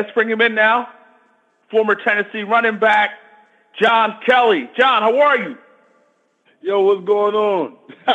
Let's 0.00 0.12
bring 0.12 0.30
him 0.30 0.40
in 0.40 0.54
now. 0.54 0.88
Former 1.70 1.94
Tennessee 1.94 2.42
running 2.42 2.78
back, 2.78 3.10
John 3.78 4.18
Kelly. 4.24 4.70
John, 4.78 5.02
how 5.02 5.20
are 5.20 5.36
you? 5.36 5.58
Yo, 6.62 6.80
what's 6.80 7.04
going 7.04 7.34
on? 7.34 7.76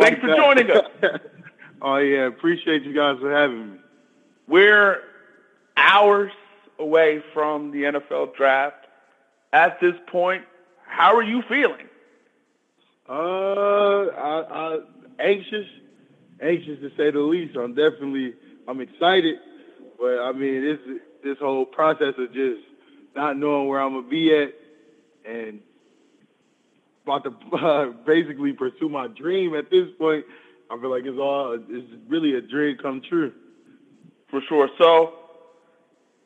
Thanks 0.00 0.20
for 0.20 0.28
that. 0.28 0.36
joining 0.36 0.70
us. 0.70 0.84
oh 1.82 1.96
yeah, 1.96 2.28
appreciate 2.28 2.84
you 2.84 2.94
guys 2.94 3.18
for 3.18 3.32
having 3.32 3.72
me. 3.72 3.78
We're 4.46 5.02
hours 5.76 6.30
away 6.78 7.20
from 7.34 7.72
the 7.72 7.82
NFL 7.82 8.36
draft. 8.36 8.86
At 9.52 9.80
this 9.80 9.94
point, 10.06 10.44
how 10.86 11.16
are 11.16 11.22
you 11.24 11.42
feeling? 11.48 11.88
Uh, 13.08 13.12
I, 13.12 14.44
I 14.50 14.78
anxious, 15.18 15.66
anxious 16.40 16.78
to 16.78 16.90
say 16.96 17.10
the 17.10 17.18
least. 17.18 17.56
I'm 17.56 17.74
definitely, 17.74 18.34
I'm 18.68 18.80
excited, 18.80 19.40
but 19.98 20.18
I 20.20 20.32
mean, 20.32 20.62
this 20.62 20.78
this 21.24 21.38
whole 21.38 21.66
process 21.66 22.14
of 22.18 22.32
just 22.32 22.62
not 23.16 23.36
knowing 23.36 23.68
where 23.68 23.80
I'm 23.80 23.94
gonna 23.94 24.08
be 24.08 24.34
at 24.34 24.54
and 25.24 25.60
about 27.04 27.24
to 27.24 27.56
uh, 27.56 27.86
basically 28.06 28.52
pursue 28.52 28.88
my 28.88 29.08
dream 29.08 29.54
at 29.54 29.70
this 29.70 29.88
point. 29.98 30.24
I 30.70 30.78
feel 30.78 30.90
like 30.90 31.04
it's 31.04 31.18
all 31.18 31.58
it's 31.68 31.92
really 32.08 32.34
a 32.34 32.40
dream 32.40 32.76
come 32.80 33.00
true. 33.00 33.32
For 34.30 34.42
sure. 34.46 34.68
So 34.76 35.14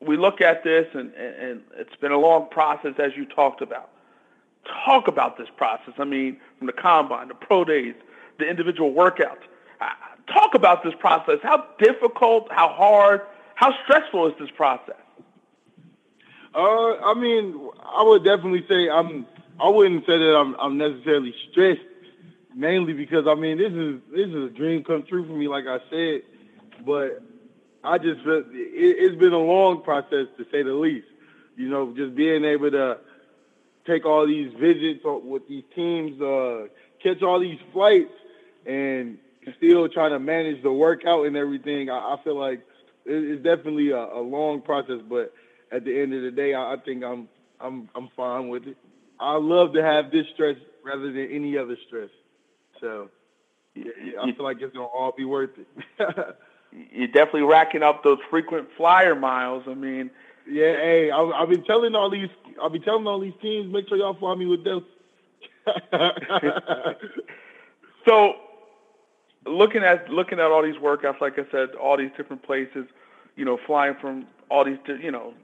we 0.01 0.17
look 0.17 0.41
at 0.41 0.65
this, 0.65 0.87
and, 0.95 1.15
and 1.15 1.63
it's 1.77 1.95
been 1.97 2.13
a 2.13 2.19
long 2.19 2.49
process, 2.51 2.95
as 2.99 3.13
you 3.17 3.25
talked 3.27 3.63
about. 3.63 3.91
Talk 4.85 5.09
about 5.09 5.39
this 5.39 5.49
process. 5.57 5.95
I 5.99 6.05
mean, 6.05 6.39
from 6.59 6.67
the 6.67 6.73
combine, 6.73 7.29
the 7.29 7.35
pro 7.35 7.65
days, 7.65 7.95
the 8.39 8.49
individual 8.49 8.93
workouts. 8.93 9.43
Uh, 9.81 9.87
talk 10.33 10.55
about 10.55 10.83
this 10.83 10.95
process. 10.99 11.39
How 11.43 11.67
difficult, 11.79 12.49
how 12.51 12.69
hard, 12.69 13.23
how 13.55 13.73
stressful 13.85 14.29
is 14.29 14.35
this 14.39 14.51
process? 14.57 14.97
Uh, 16.55 16.97
I 17.01 17.15
mean, 17.15 17.71
I 17.83 18.03
would 18.03 18.25
definitely 18.25 18.65
say 18.69 18.91
I'm 18.91 19.27
I 19.61 19.69
wouldn't 19.69 20.05
say 20.07 20.19
that 20.19 20.37
I'm 20.37 20.55
I'm 20.57 20.77
necessarily 20.77 21.35
stressed, 21.51 21.81
mainly 22.55 22.93
because 22.93 23.27
I 23.27 23.35
mean 23.35 23.59
this 23.59 23.73
is 23.73 24.01
this 24.11 24.29
is 24.29 24.51
a 24.51 24.51
dream 24.51 24.85
come 24.85 25.05
true 25.05 25.27
for 25.27 25.33
me, 25.33 25.49
like 25.49 25.65
I 25.67 25.79
said. 25.89 26.23
But 26.85 27.23
I 27.85 27.99
just 27.99 28.21
it, 28.27 29.11
has 29.11 29.19
been 29.19 29.33
a 29.33 29.39
long 29.39 29.83
process 29.83 30.27
to 30.37 30.45
say 30.51 30.63
the 30.63 30.75
least. 30.75 31.07
You 31.57 31.69
know, 31.69 31.95
just 31.97 32.15
being 32.15 32.45
able 32.45 32.71
to 32.71 32.99
take 33.87 34.05
all 34.05 34.27
these 34.27 34.53
visits 34.59 35.01
with 35.05 35.49
these 35.49 35.65
teams, 35.75 36.21
uh, 36.21 36.67
catch 37.03 37.23
all 37.23 37.41
these 37.41 37.59
flights, 37.73 38.13
and 38.67 39.19
still 39.57 39.89
trying 39.89 40.13
to 40.13 40.19
manage 40.19 40.63
the 40.63 40.73
workout 40.73 41.27
and 41.27 41.37
everything. 41.37 41.91
I, 41.91 42.15
I 42.15 42.17
feel 42.23 42.39
like 42.39 42.63
it's 43.05 43.43
definitely 43.43 43.91
a, 43.91 43.99
a, 43.99 44.21
long 44.21 44.61
process, 44.61 45.01
but 45.09 45.33
at 45.71 45.85
the 45.85 46.01
end 46.01 46.15
of 46.15 46.23
the 46.23 46.31
day, 46.31 46.55
I, 46.55 46.75
I 46.75 46.77
think 46.77 47.05
I'm 47.05 47.29
I'm 47.61 47.89
I'm 47.95 48.09
fine 48.17 48.49
with 48.49 48.67
it. 48.67 48.77
I 49.21 49.37
love 49.37 49.73
to 49.75 49.83
have 49.83 50.11
this 50.11 50.27
stress 50.35 50.57
rather 50.85 51.13
than 51.13 51.29
any 51.31 51.57
other 51.57 51.77
stress. 51.87 52.11
So 52.81 53.09
yeah, 53.75 53.85
I 54.21 54.33
feel 54.33 54.45
like 54.45 54.59
it's 54.61 54.75
gonna 54.75 54.87
all 54.87 55.13
be 55.17 55.25
worth 55.25 55.51
it. 55.59 55.67
You're 56.93 57.09
definitely 57.09 57.43
racking 57.43 57.83
up 57.83 58.03
those 58.03 58.19
frequent 58.31 58.69
flyer 58.77 59.15
miles. 59.15 59.65
I 59.69 59.75
mean, 59.75 60.11
yeah. 60.49 60.75
Hey, 60.77 61.11
I, 61.11 61.21
I've 61.21 61.49
been 61.49 61.65
telling 61.65 61.95
all 61.95 62.11
these, 62.11 62.29
I've 62.63 62.73
been 62.73 62.83
telling 62.83 63.07
all 63.07 63.21
these 63.21 63.35
teams, 63.43 63.73
make 63.73 63.89
sure 63.89 63.99
y'all 63.99 64.15
fly 64.15 64.35
me 64.35 64.47
with 64.47 64.65
them. 64.65 64.85
so, 68.09 68.35
looking 69.53 69.83
at 69.83 70.09
looking 70.09 70.39
at 70.39 70.51
all 70.51 70.63
these 70.63 70.77
workouts, 70.77 71.21
like 71.21 71.39
I 71.39 71.45
said, 71.51 71.71
all 71.75 71.97
these 71.97 72.11
different 72.17 72.43
places, 72.43 72.87
you 73.37 73.45
know, 73.45 73.59
flying 73.67 73.95
from 74.01 74.27
all 74.51 74.65
these, 74.65 74.79
you 75.01 75.11
know, 75.11 75.35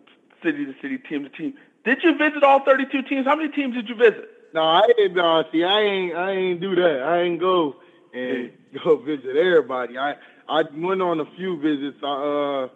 city 0.42 0.64
to 0.66 0.74
city, 0.80 0.98
team 0.98 1.24
to 1.24 1.30
team. 1.30 1.54
Did 1.84 2.02
you 2.02 2.16
visit 2.16 2.42
all 2.42 2.64
32 2.64 3.02
teams? 3.02 3.26
How 3.26 3.36
many 3.36 3.48
teams 3.50 3.74
did 3.74 3.88
you 3.88 3.94
visit? 3.94 4.28
No, 4.52 4.62
I 4.62 4.82
didn't. 4.96 5.14
No, 5.14 5.44
see, 5.52 5.64
I 5.64 5.80
ain't. 5.80 6.14
I 6.16 6.32
ain't 6.32 6.60
do 6.60 6.74
that. 6.74 7.02
I 7.02 7.22
ain't 7.22 7.40
go 7.40 7.76
and 8.12 8.52
go 8.84 8.96
visit 8.96 9.36
everybody. 9.36 9.98
I 9.98 10.16
I 10.48 10.64
went 10.74 11.02
on 11.02 11.20
a 11.20 11.26
few 11.36 11.58
visits. 11.60 11.98
I 12.02 12.64
uh 12.64 12.68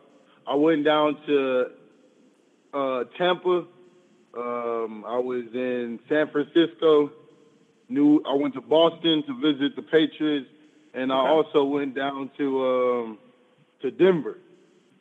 I 0.51 0.55
went 0.55 0.85
down 0.85 1.19
to 1.27 1.67
uh 2.75 3.05
Tampa. 3.17 3.67
Um, 4.35 5.05
I 5.07 5.19
was 5.19 5.45
in 5.53 6.01
San 6.09 6.29
Francisco. 6.31 7.11
New. 7.89 8.23
I 8.27 8.35
went 8.35 8.55
to 8.55 8.61
Boston 8.61 9.23
to 9.27 9.35
visit 9.35 9.77
the 9.77 9.83
Patriots, 9.83 10.49
and 10.95 11.13
I 11.13 11.29
also 11.29 11.65
went 11.65 11.95
down 11.95 12.31
to 12.39 12.67
um 12.67 13.19
to 13.81 13.91
Denver. 13.91 14.39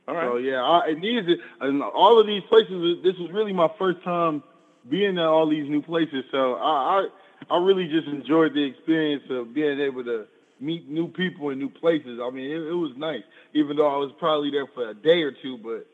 All 0.08 0.16
right. 0.16 0.26
So 0.26 0.38
yeah, 0.38 0.62
I, 0.64 0.88
and 0.90 1.04
these 1.04 1.24
and 1.60 1.82
all 1.84 2.20
of 2.20 2.28
these 2.28 2.44
places. 2.50 3.04
This 3.04 3.18
was 3.18 3.32
really 3.32 3.54
my 3.54 3.70
first 3.78 4.04
time 4.04 4.44
being 4.90 5.18
at 5.18 5.26
all 5.26 5.48
these 5.50 5.70
new 5.70 5.82
places. 5.82 6.24
So 6.32 6.56
I, 6.56 7.08
I, 7.50 7.56
I 7.56 7.58
really 7.64 7.88
just 7.88 8.08
enjoyed 8.08 8.54
the 8.54 8.64
experience 8.64 9.24
of 9.30 9.54
being 9.54 9.80
able 9.80 10.04
to 10.06 10.26
meet 10.60 10.90
new 10.90 11.08
people 11.08 11.50
in 11.50 11.60
new 11.60 11.70
places. 11.70 12.20
I 12.22 12.30
mean, 12.30 12.50
it, 12.52 12.62
it 12.68 12.74
was 12.74 12.92
nice, 12.98 13.24
even 13.54 13.76
though 13.78 13.94
I 13.94 13.98
was 13.98 14.12
probably 14.20 14.52
there 14.52 14.68
for 14.68 14.90
a 14.90 14.94
day 14.94 15.22
or 15.22 15.32
two. 15.32 15.58
But 15.58 15.88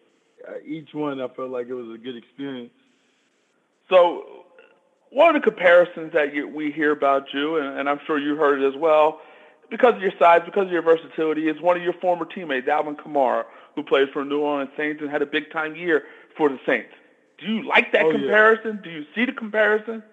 uh, 0.48 0.60
each 0.66 0.94
one, 0.94 1.20
I 1.20 1.28
felt 1.30 1.50
like 1.50 1.68
it 1.68 1.74
was 1.74 1.94
a 1.94 1.98
good 1.98 2.16
experience. 2.16 2.72
So, 3.90 4.46
one 5.10 5.36
of 5.36 5.42
the 5.42 5.50
comparisons 5.50 6.12
that 6.14 6.34
you, 6.34 6.48
we 6.48 6.72
hear 6.72 6.92
about 6.92 7.34
you, 7.34 7.58
and, 7.58 7.80
and 7.80 7.90
I'm 7.90 8.00
sure 8.06 8.20
you 8.20 8.36
heard 8.36 8.62
it 8.62 8.68
as 8.68 8.76
well, 8.76 9.22
because 9.70 9.96
of 9.96 10.02
your 10.02 10.14
size, 10.20 10.42
because 10.46 10.68
of 10.68 10.72
your 10.72 10.82
versatility, 10.82 11.48
is 11.48 11.62
one 11.62 11.78
of 11.78 11.84
your 11.84 11.94
former 11.94 12.26
teammates, 12.26 12.68
Alvin 12.68 12.96
Kamara, 12.96 13.44
who 13.76 13.84
plays 13.84 14.08
for 14.14 14.24
New 14.24 14.40
Orleans 14.40 14.72
Saints 14.78 15.02
and 15.02 15.10
had 15.10 15.22
a 15.22 15.26
big 15.26 15.52
time 15.52 15.76
year 15.76 16.04
for 16.36 16.50
the 16.50 16.60
Saints. 16.66 16.94
Do 17.40 17.46
you 17.48 17.68
like 17.68 17.92
that 17.92 18.06
oh, 18.06 18.12
comparison? 18.12 18.78
Yeah. 18.78 18.84
Do 18.84 18.90
you 18.90 19.06
see 19.14 19.26
the 19.26 19.32
comparison? 19.32 20.04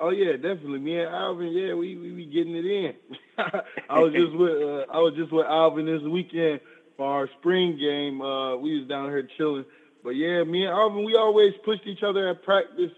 Oh 0.00 0.10
yeah, 0.10 0.32
definitely. 0.32 0.80
Me 0.80 0.98
and 0.98 1.14
Alvin, 1.14 1.52
yeah, 1.52 1.74
we 1.74 1.96
we 1.96 2.10
be 2.10 2.26
getting 2.26 2.56
it 2.56 2.66
in. 2.66 2.94
I 3.88 4.00
was 4.00 4.12
just 4.12 4.32
with 4.36 4.62
uh, 4.62 4.92
I 4.92 4.98
was 4.98 5.14
just 5.16 5.32
with 5.32 5.46
Alvin 5.46 5.86
this 5.86 6.02
weekend 6.02 6.60
for 6.96 7.06
our 7.06 7.28
spring 7.38 7.78
game. 7.78 8.20
Uh, 8.20 8.56
we 8.56 8.78
was 8.78 8.88
down 8.88 9.08
here 9.08 9.26
chilling. 9.36 9.64
But 10.02 10.10
yeah, 10.10 10.44
me 10.44 10.66
and 10.66 10.74
Alvin, 10.74 11.04
we 11.04 11.14
always 11.14 11.54
pushed 11.64 11.86
each 11.86 12.02
other 12.02 12.28
at 12.28 12.42
practice, 12.42 12.92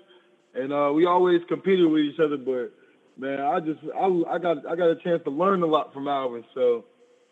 and 0.54 0.72
uh, 0.72 0.90
we 0.92 1.06
always 1.06 1.40
competed 1.48 1.88
with 1.88 2.00
each 2.00 2.18
other. 2.18 2.36
But 2.36 2.72
man, 3.18 3.40
I 3.40 3.60
just 3.60 3.80
I, 3.94 4.06
I 4.28 4.38
got 4.38 4.66
I 4.66 4.76
got 4.76 4.90
a 4.90 4.96
chance 4.96 5.22
to 5.24 5.30
learn 5.30 5.62
a 5.62 5.66
lot 5.66 5.92
from 5.92 6.08
Alvin. 6.08 6.44
So 6.54 6.84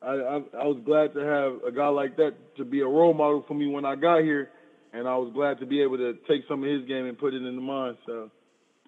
I, 0.03 0.13
I, 0.13 0.37
I 0.61 0.65
was 0.67 0.79
glad 0.85 1.15
to 1.15 1.21
have 1.21 1.63
a 1.67 1.73
guy 1.73 1.89
like 1.89 2.17
that 2.17 2.35
to 2.57 2.65
be 2.65 2.81
a 2.81 2.87
role 2.87 3.15
model 3.15 3.45
for 3.47 3.55
me 3.55 3.67
when 3.69 3.85
I 3.85 3.97
got 3.97 4.23
here, 4.23 4.51
and 4.93 5.09
I 5.09 5.17
was 5.17 5.33
glad 5.33 5.61
to 5.61 5.67
be 5.67 5.83
able 5.83 5.99
to 5.99 6.15
take 6.29 6.43
some 6.49 6.63
of 6.63 6.71
his 6.71 6.85
game 6.87 7.07
and 7.07 7.19
put 7.19 7.35
it 7.35 7.43
into 7.43 7.61
mine. 7.61 7.97
So, 8.07 8.31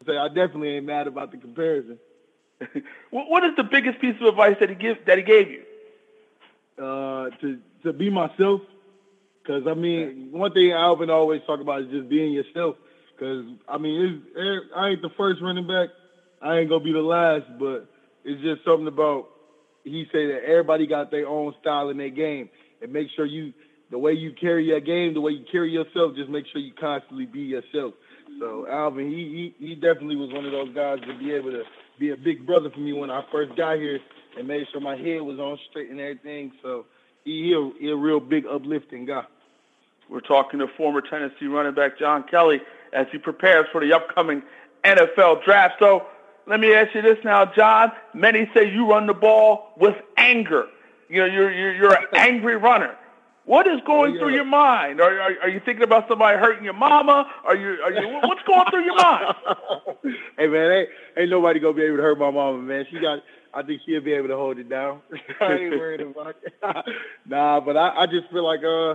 say 0.07 0.17
I 0.17 0.29
definitely 0.29 0.71
ain't 0.77 0.87
mad 0.87 1.07
about 1.07 1.31
the 1.31 1.39
comparison. 1.39 1.99
what 3.11 3.45
is 3.45 3.53
the 3.57 3.65
biggest 3.65 4.01
piece 4.01 4.17
of 4.21 4.29
advice 4.29 4.57
that 4.61 4.71
he 4.71 4.77
give 4.77 4.99
that 5.07 5.19
he 5.19 5.25
gave 5.25 5.51
you? 5.51 5.63
Uh, 6.79 7.31
to 7.41 7.59
to 7.85 7.93
be 7.93 8.11
myself, 8.11 8.61
because 9.43 9.67
I 9.67 9.75
mean, 9.75 10.29
one 10.33 10.53
thing 10.53 10.73
Alvin 10.73 11.11
always 11.11 11.43
talk 11.47 11.61
about 11.61 11.83
is 11.83 11.91
just 11.91 12.09
being 12.09 12.33
yourself. 12.33 12.77
Because 13.15 13.45
I 13.69 13.79
mean, 13.79 14.23
I 14.75 14.91
ain't 14.91 15.03
the 15.03 15.11
first 15.17 15.41
running 15.41 15.67
back, 15.67 15.89
I 16.43 16.59
ain't 16.59 16.69
gonna 16.69 16.85
be 16.85 16.93
the 16.93 17.01
last, 17.01 17.47
but 17.59 17.89
it's 18.25 18.43
just 18.43 18.65
something 18.65 18.87
about 18.87 19.29
he 19.85 20.07
said 20.11 20.31
that 20.31 20.43
everybody 20.45 20.87
got 20.87 21.11
their 21.11 21.29
own 21.29 21.55
style 21.61 21.91
in 21.91 21.97
their 21.97 22.11
game, 22.11 22.49
and 22.83 22.93
make 22.93 23.09
sure 23.15 23.25
you 23.25 23.53
the 23.91 23.99
way 23.99 24.13
you 24.13 24.33
carry 24.33 24.67
your 24.67 24.81
game, 24.81 25.15
the 25.15 25.21
way 25.21 25.33
you 25.33 25.45
carry 25.51 25.71
yourself, 25.71 26.17
just 26.17 26.29
make 26.29 26.47
sure 26.53 26.61
you 26.61 26.73
constantly 26.79 27.27
be 27.27 27.41
yourself. 27.41 27.95
So 28.41 28.67
Alvin, 28.69 29.09
he 29.11 29.55
he, 29.59 29.67
he 29.67 29.75
definitely 29.75 30.17
was 30.17 30.33
one 30.33 30.45
of 30.45 30.53
those 30.53 30.75
guys 30.75 30.99
to 31.07 31.17
be 31.19 31.33
able 31.33 31.53
to 31.53 31.63
be 31.99 32.11
a 32.11 32.17
big 32.17 32.47
brother 32.47 32.71
for 32.71 32.81
me 32.81 32.93
when 32.93 33.11
I 33.11 33.25
first 33.31 33.57
got 33.57 33.77
here 33.77 34.01
and 34.37 34.47
made 34.47 34.67
sure 34.71 34.81
my 34.81 34.97
head 34.97 35.23
was 35.23 35.39
on 35.39 35.59
straight 35.71 35.91
and 35.91 36.01
everything. 36.01 36.53
So 36.63 36.85
he, 37.25 37.45
he, 37.45 37.53
a, 37.55 37.71
he 37.81 37.91
a 37.91 37.97
real 37.97 38.21
big 38.21 38.45
uplifting 38.47 39.07
guy. 39.07 39.25
We're 40.09 40.21
talking 40.21 40.61
to 40.61 40.69
former 40.77 41.01
Tennessee 41.01 41.47
running 41.47 41.75
back 41.75 41.99
John 41.99 42.25
Kelly 42.25 42.61
as 42.93 43.07
he 43.11 43.19
prepares 43.19 43.67
for 43.73 43.81
the 43.81 43.93
upcoming 43.93 44.43
NFL 44.85 45.45
draft. 45.45 45.77
So 45.79 46.07
let 46.47 46.61
me 46.61 46.73
ask 46.75 46.95
you 46.95 47.03
this 47.03 47.19
now, 47.25 47.45
John. 47.45 47.93
Many 48.15 48.49
say 48.55 48.73
you 48.73 48.89
run 48.89 49.07
the 49.07 49.15
ball 49.15 49.73
with 49.77 49.97
anger. 50.17 50.67
You 51.09 51.21
know, 51.21 51.27
you're 51.27 51.53
you're, 51.53 51.75
you're 51.75 51.95
an 51.95 52.07
angry 52.15 52.57
runner. 52.57 52.97
What 53.45 53.69
is 53.69 53.81
going 53.87 54.13
oh, 54.13 54.15
yeah. 54.15 54.21
through 54.21 54.35
your 54.35 54.45
mind? 54.45 55.01
Are, 55.01 55.21
are, 55.21 55.31
are 55.43 55.49
you 55.49 55.61
thinking 55.65 55.85
about 55.85 56.09
somebody 56.09 56.37
hurting 56.37 56.65
your 56.65 56.73
mama? 56.73 57.31
Are 57.45 57.57
you 57.57 57.79
are 57.83 57.93
you 57.93 58.19
what's 58.23 58.43
going 58.43 58.69
through 58.71 58.85
your 58.85 58.97
mind? 58.97 59.35
hey 60.39 60.47
man, 60.49 60.71
ain't 60.73 60.89
ain't 61.17 61.31
nobody 61.31 61.61
gonna 61.61 61.75
be 61.75 61.83
able 61.83 61.97
to 61.97 62.03
hurt 62.03 62.19
my 62.19 62.31
mama, 62.31 62.59
man. 62.59 62.87
She 62.91 62.99
got 62.99 63.21
I 63.55 63.63
think 63.63 63.83
she'll 63.87 64.01
be 64.03 64.13
able 64.13 64.29
to 64.29 64.37
hold 64.37 64.59
it 64.59 64.69
down. 64.69 65.01
I 65.41 65.53
ain't 65.53 65.71
worried 65.79 66.01
about 66.01 66.37
it. 66.43 66.55
nah, 67.25 67.61
but 67.61 67.77
I, 67.77 68.03
I 68.03 68.07
just 68.07 68.31
feel 68.33 68.45
like 68.45 68.65
uh 68.65 68.95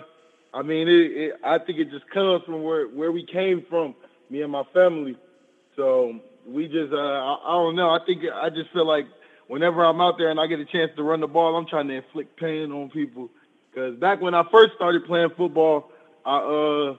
I 0.54 0.64
mean 0.64 0.90
it, 0.90 1.12
it 1.12 1.34
I 1.44 1.58
think 1.58 1.80
it 1.80 1.90
just 1.90 2.10
comes 2.10 2.44
from 2.44 2.64
where 2.64 2.88
where 2.88 3.12
we 3.12 3.26
came 3.26 3.66
from, 3.70 3.96
me 4.30 4.42
and 4.42 4.52
my 4.52 4.64
family. 4.74 5.18
So 5.78 6.20
we 6.48 6.68
just 6.68 6.94
uh, 6.94 6.98
I, 6.98 7.38
I 7.46 7.52
don't 7.54 7.76
know. 7.76 7.90
I 7.90 8.00
think 8.06 8.24
I 8.34 8.50
just 8.50 8.72
feel 8.72 8.86
like 8.86 9.08
whenever 9.48 9.84
I'm 9.84 10.02
out 10.02 10.18
there 10.18 10.30
and 10.30 10.40
I 10.40 10.48
get 10.48 10.60
a 10.60 10.66
chance 10.66 10.92
to 10.96 11.04
run 11.04 11.20
the 11.20 11.28
ball, 11.28 11.56
I'm 11.56 11.68
trying 11.68 11.88
to 11.90 11.96
inflict 11.96 12.40
pain 12.40 12.72
on 12.72 12.90
people 12.90 13.30
Because 13.70 13.96
back 13.96 14.22
when 14.22 14.34
I 14.34 14.44
first 14.52 14.74
started 14.76 15.06
playing 15.06 15.30
football, 15.38 15.92
I 16.26 16.38
uh 16.38 16.96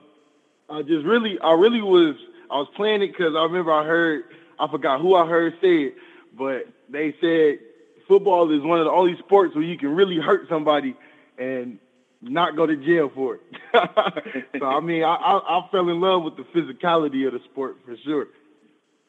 I 0.69 0.81
just 0.81 1.05
really 1.05 1.39
I 1.39 1.53
really 1.53 1.81
was 1.81 2.15
I 2.49 2.57
was 2.57 2.67
playing 2.75 3.01
it 3.01 3.07
because 3.07 3.35
I 3.35 3.43
remember 3.43 3.71
I 3.71 3.85
heard 3.85 4.23
I 4.59 4.67
forgot 4.69 5.01
who 5.01 5.15
I 5.15 5.27
heard 5.27 5.53
say 5.61 5.83
it, 5.83 5.95
but 6.37 6.67
they 6.89 7.15
said 7.19 7.59
football 8.07 8.51
is 8.51 8.61
one 8.61 8.79
of 8.79 8.85
the 8.85 8.91
only 8.91 9.17
sports 9.17 9.55
where 9.55 9.63
you 9.63 9.77
can 9.77 9.89
really 9.89 10.19
hurt 10.19 10.47
somebody 10.49 10.95
and 11.37 11.79
not 12.21 12.55
go 12.55 12.65
to 12.65 12.75
jail 12.75 13.11
for 13.13 13.35
it. 13.35 13.41
so 14.59 14.65
I 14.65 14.79
mean, 14.79 15.03
I, 15.03 15.15
I, 15.15 15.59
I 15.59 15.67
fell 15.71 15.89
in 15.89 15.99
love 15.99 16.23
with 16.23 16.37
the 16.37 16.43
physicality 16.43 17.27
of 17.27 17.33
the 17.33 17.39
sport 17.51 17.77
for 17.85 17.97
sure. 17.97 18.27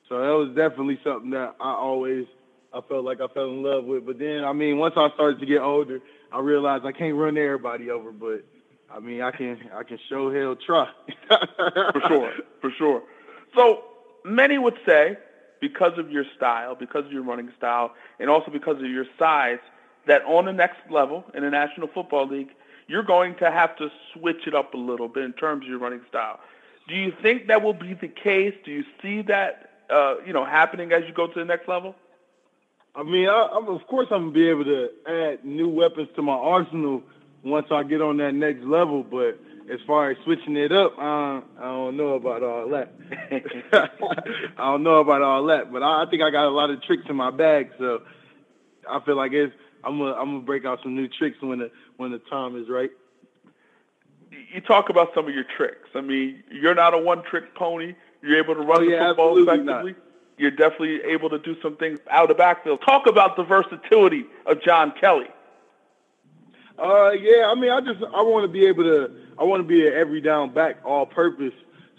So 0.09 0.19
that 0.19 0.31
was 0.31 0.49
definitely 0.55 1.01
something 1.03 1.31
that 1.31 1.57
I 1.61 1.73
always 1.73 2.27
I 2.73 2.81
felt 2.89 3.05
like 3.05 3.21
I 3.21 3.29
fell 3.29 3.51
in 3.51 3.63
love 3.63 3.85
with. 3.85 4.07
But 4.07 4.19
then 4.19 4.45
I 4.45 4.53
mean, 4.53 4.79
once 4.79 4.95
I 4.97 5.11
started 5.15 5.41
to 5.41 5.47
get 5.47 5.61
older, 5.61 6.01
I 6.33 6.41
realized 6.41 6.85
I 6.85 6.93
can't 6.93 7.15
run 7.15 7.39
everybody 7.39 7.91
over. 7.91 8.13
But 8.13 8.45
I 8.91 9.01
mean, 9.01 9.23
I 9.23 9.31
can 9.31 9.59
I 9.75 9.83
can 9.83 9.99
show 10.09 10.33
hell 10.33 10.57
try. 10.57 10.91
for 11.29 12.03
sure, 12.09 12.33
for 12.61 12.71
sure. 12.77 13.03
So 13.55 13.85
many 14.25 14.59
would 14.59 14.79
say 14.87 15.17
because 15.61 15.99
of 15.99 16.11
your 16.11 16.25
style, 16.37 16.75
because 16.75 17.07
of 17.07 17.13
your 17.13 17.23
running 17.23 17.51
style, 17.57 17.95
and 18.19 18.29
also 18.29 18.51
because 18.51 18.77
of 18.77 18.91
your 18.91 19.07
size, 19.19 19.61
that 20.07 20.23
on 20.25 20.45
the 20.45 20.53
next 20.53 20.79
level 20.91 21.25
in 21.35 21.43
the 21.43 21.51
National 21.51 21.89
Football 21.89 22.29
League, 22.29 22.51
you're 22.87 23.03
going 23.03 23.35
to 23.37 23.51
have 23.51 23.77
to 23.77 23.89
switch 24.13 24.47
it 24.47 24.55
up 24.55 24.75
a 24.75 24.77
little 24.77 25.09
bit 25.09 25.25
in 25.25 25.33
terms 25.33 25.65
of 25.65 25.71
your 25.71 25.79
running 25.79 26.03
style. 26.09 26.41
Do 26.89 26.95
you 26.95 27.13
think 27.23 27.47
that 27.47 27.63
will 27.63 27.73
be 27.73 27.95
the 27.95 28.09
case? 28.09 28.55
Do 28.65 28.71
you 28.71 28.85
see 29.01 29.23
that 29.23 29.71
uh, 29.91 30.17
you 30.27 30.33
know 30.33 30.45
happening 30.45 30.93
as 30.93 31.03
you 31.07 31.15
go 31.15 31.27
to 31.27 31.39
the 31.39 31.45
next 31.45 31.69
level? 31.69 31.95
I 32.97 33.03
mean, 33.03 33.29
I, 33.29 33.49
I'm, 33.53 33.69
of 33.69 33.87
course, 33.87 34.09
I'm 34.11 34.31
gonna 34.31 34.33
be 34.33 34.49
able 34.49 34.65
to 34.65 34.89
add 35.07 35.45
new 35.45 35.69
weapons 35.69 36.09
to 36.17 36.23
my 36.23 36.35
arsenal 36.35 37.03
once 37.43 37.67
I 37.71 37.83
get 37.83 38.01
on 38.01 38.19
that 38.19 38.35
next 38.35 38.63
level. 38.63 39.03
But 39.03 39.41
as 39.73 39.81
far 39.87 40.11
as 40.11 40.17
switching 40.25 40.57
it 40.57 40.73
up, 40.73 40.97
uh, 40.99 41.41
I 41.41 41.43
don't 41.61 41.97
know 41.97 42.15
about 42.15 42.43
all 42.43 42.69
that. 42.71 42.93
I 44.59 44.65
don't 44.65 44.83
know 44.83 44.97
about 44.97 45.23
all 45.23 45.45
that, 45.47 45.73
but 45.73 45.83
I, 45.83 46.05
I 46.05 46.07
think 46.11 46.23
I 46.23 46.31
got 46.31 46.47
a 46.47 46.51
lot 46.51 46.71
of 46.71 46.83
tricks 46.83 47.05
in 47.09 47.17
my 47.17 47.31
bag, 47.31 47.71
so 47.79 48.03
I 48.89 49.01
feel 49.05 49.17
like 49.17 49.33
it's 49.33 49.55
I'm 49.85 49.99
gonna 49.99 50.13
I'm 50.13 50.33
gonna 50.33 50.41
break 50.41 50.65
out 50.65 50.81
some 50.83 50.95
new 50.95 51.09
tricks 51.09 51.39
when 51.41 51.59
the 51.59 51.71
when 51.97 52.13
the 52.13 52.19
time 52.31 52.57
is 52.57 52.69
right. 52.69 52.91
You 54.53 54.61
talk 54.61 54.89
about 54.89 55.11
some 55.15 55.29
of 55.29 55.35
your 55.35 55.45
tricks. 55.57 55.89
I 55.95 56.01
mean, 56.01 56.43
you're 56.51 56.75
not 56.75 56.93
a 56.93 56.99
one-trick 56.99 57.55
pony. 57.55 57.95
You're 58.25 58.39
able 58.39 58.55
to 58.55 58.61
run 58.61 58.79
oh, 58.79 58.83
yeah, 58.83 58.99
the 59.01 59.05
football 59.09 59.43
effectively. 59.43 59.93
Not. 59.93 60.01
You're 60.39 60.51
definitely 60.51 61.03
able 61.03 61.29
to 61.31 61.39
do 61.39 61.57
some 61.61 61.77
things 61.77 62.01
out 62.11 62.31
of 62.31 62.39
backfield. 62.39 62.81
Talk 62.85 63.07
about 63.07 63.37
the 63.37 63.45
versatility 63.45 64.25
of 64.47 64.63
John 64.63 64.93
Kelly. 64.99 65.29
Uh, 66.79 67.11
yeah. 67.11 67.47
I 67.47 67.55
mean, 67.55 67.71
I 67.71 67.81
just 67.81 68.03
I 68.03 68.23
want 68.23 68.45
to 68.45 68.49
be 68.49 68.67
able 68.67 68.85
to. 68.85 69.15
I 69.39 69.45
want 69.45 69.61
to 69.61 69.69
be 69.69 69.87
an 69.87 69.93
every 69.93 70.21
down 70.21 70.55
back, 70.55 70.79
all 70.85 71.07
purpose. 71.07 71.53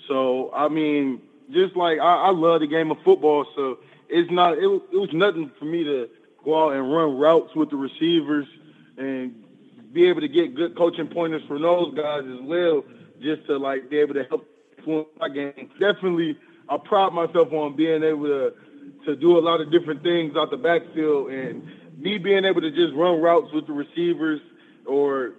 So 0.08 0.52
I 0.54 0.68
mean, 0.68 1.22
just 1.52 1.76
like 1.76 2.00
I, 2.00 2.28
I 2.28 2.32
love 2.32 2.62
the 2.62 2.68
game 2.68 2.92
of 2.92 2.98
football, 3.06 3.46
so 3.56 3.80
it's 4.10 4.30
not. 4.32 4.58
It, 4.58 4.66
it 4.66 4.98
was 4.98 5.14
nothing 5.14 5.52
for 5.60 5.66
me 5.66 5.84
to 5.84 6.10
go 6.44 6.66
out 6.66 6.74
and 6.74 6.92
run 6.92 7.18
routes 7.18 7.56
with 7.56 7.70
the 7.70 7.76
receivers 7.76 8.48
and 8.98 9.44
be 9.94 10.08
able 10.08 10.22
to 10.22 10.28
get 10.28 10.56
good 10.56 10.76
coaching 10.76 11.08
pointers 11.08 11.44
from 11.48 11.62
those 11.62 11.94
guys 11.94 12.24
as 12.26 12.42
well, 12.42 12.84
just 13.22 13.46
to 13.46 13.58
like 13.58 13.90
be 13.90 13.98
able 13.98 14.16
to 14.16 14.24
help 14.24 14.46
influence 14.86 15.10
my 15.20 15.30
game. 15.30 15.70
Definitely, 15.80 16.38
I 16.70 16.78
pride 16.78 17.14
myself 17.14 17.52
on 17.52 17.76
being 17.76 18.04
able 18.04 18.26
to 18.26 18.54
to 19.06 19.16
do 19.16 19.38
a 19.38 19.42
lot 19.42 19.62
of 19.62 19.72
different 19.72 20.02
things 20.04 20.36
out 20.36 20.50
the 20.50 20.58
backfield 20.58 21.30
and 21.32 21.64
me 21.98 22.18
being 22.18 22.44
able 22.46 22.62
to 22.62 22.72
just 22.72 22.94
run 22.96 23.22
routes 23.22 23.52
with 23.54 23.68
the 23.68 23.74
receivers 23.74 24.42
or 24.86 25.34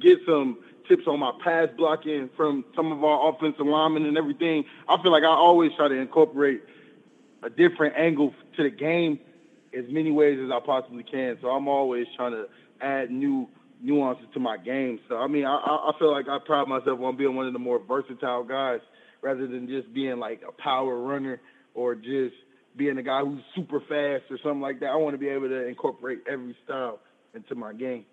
get 0.00 0.18
some 0.26 0.58
tips 0.88 1.04
on 1.06 1.18
my 1.18 1.32
pass 1.42 1.68
blocking 1.76 2.30
from 2.36 2.64
some 2.74 2.92
of 2.92 3.02
our 3.02 3.32
offensive 3.32 3.66
linemen 3.66 4.06
and 4.06 4.16
everything. 4.16 4.64
I 4.88 5.00
feel 5.02 5.12
like 5.12 5.24
I 5.24 5.28
always 5.28 5.72
try 5.76 5.88
to 5.88 5.94
incorporate 5.94 6.62
a 7.42 7.50
different 7.50 7.96
angle 7.96 8.34
to 8.56 8.62
the 8.62 8.70
game 8.70 9.18
as 9.76 9.84
many 9.88 10.10
ways 10.10 10.38
as 10.44 10.50
I 10.50 10.60
possibly 10.64 11.02
can. 11.02 11.38
So 11.40 11.48
I'm 11.48 11.68
always 11.68 12.06
trying 12.16 12.32
to 12.32 12.48
add 12.80 13.10
new 13.10 13.48
nuances 13.82 14.26
to 14.34 14.40
my 14.40 14.56
game. 14.56 15.00
So 15.08 15.16
I 15.16 15.26
mean, 15.26 15.44
I, 15.44 15.56
I 15.56 15.92
feel 15.98 16.12
like 16.12 16.28
I 16.28 16.38
pride 16.38 16.68
myself 16.68 17.00
on 17.00 17.16
being 17.16 17.34
one 17.34 17.46
of 17.46 17.52
the 17.52 17.58
more 17.58 17.80
versatile 17.86 18.44
guys, 18.44 18.80
rather 19.22 19.46
than 19.46 19.68
just 19.68 19.92
being 19.92 20.18
like 20.18 20.42
a 20.46 20.52
power 20.52 20.98
runner 20.98 21.40
or 21.74 21.94
just 21.94 22.34
being 22.76 22.98
a 22.98 23.02
guy 23.02 23.20
who's 23.20 23.42
super 23.54 23.80
fast 23.80 24.24
or 24.30 24.38
something 24.42 24.60
like 24.60 24.80
that. 24.80 24.90
I 24.90 24.96
want 24.96 25.14
to 25.14 25.18
be 25.18 25.28
able 25.28 25.48
to 25.48 25.66
incorporate 25.66 26.20
every 26.30 26.56
style 26.64 27.00
into 27.34 27.54
my 27.54 27.72
game. 27.72 28.04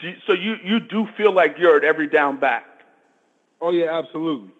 You, 0.00 0.14
so 0.26 0.32
you 0.32 0.56
you 0.62 0.80
do 0.80 1.06
feel 1.16 1.32
like 1.32 1.56
you're 1.58 1.76
at 1.76 1.84
every 1.84 2.06
down 2.06 2.38
back? 2.38 2.66
Oh 3.60 3.70
yeah, 3.70 3.98
absolutely. 3.98 4.50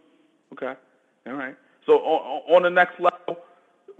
Okay, 0.52 0.74
all 1.26 1.32
right. 1.34 1.56
So 1.84 1.98
on, 1.98 2.56
on 2.56 2.62
the 2.62 2.70
next 2.70 2.98
level, 2.98 3.42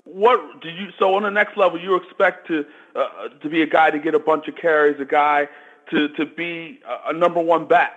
what 0.05 0.61
do 0.63 0.71
you? 0.71 0.89
So 0.99 1.15
on 1.15 1.25
the 1.25 1.31
next 1.31 1.57
level, 1.57 1.79
you 1.81 1.95
expect 1.97 2.47
to 2.49 2.65
uh, 2.95 3.29
to 3.43 3.49
be 3.49 3.63
a 3.63 3.67
guy 3.67 3.91
to 3.91 3.99
get 3.99 4.15
a 4.15 4.19
bunch 4.19 4.49
of 4.49 4.57
carries, 4.57 4.99
a 5.01 5.05
guy 5.05 5.49
to 5.91 6.09
to 6.09 6.27
be 6.27 6.81
a, 6.87 7.11
a 7.11 7.13
number 7.13 7.41
one 7.41 7.67
back. 7.67 7.93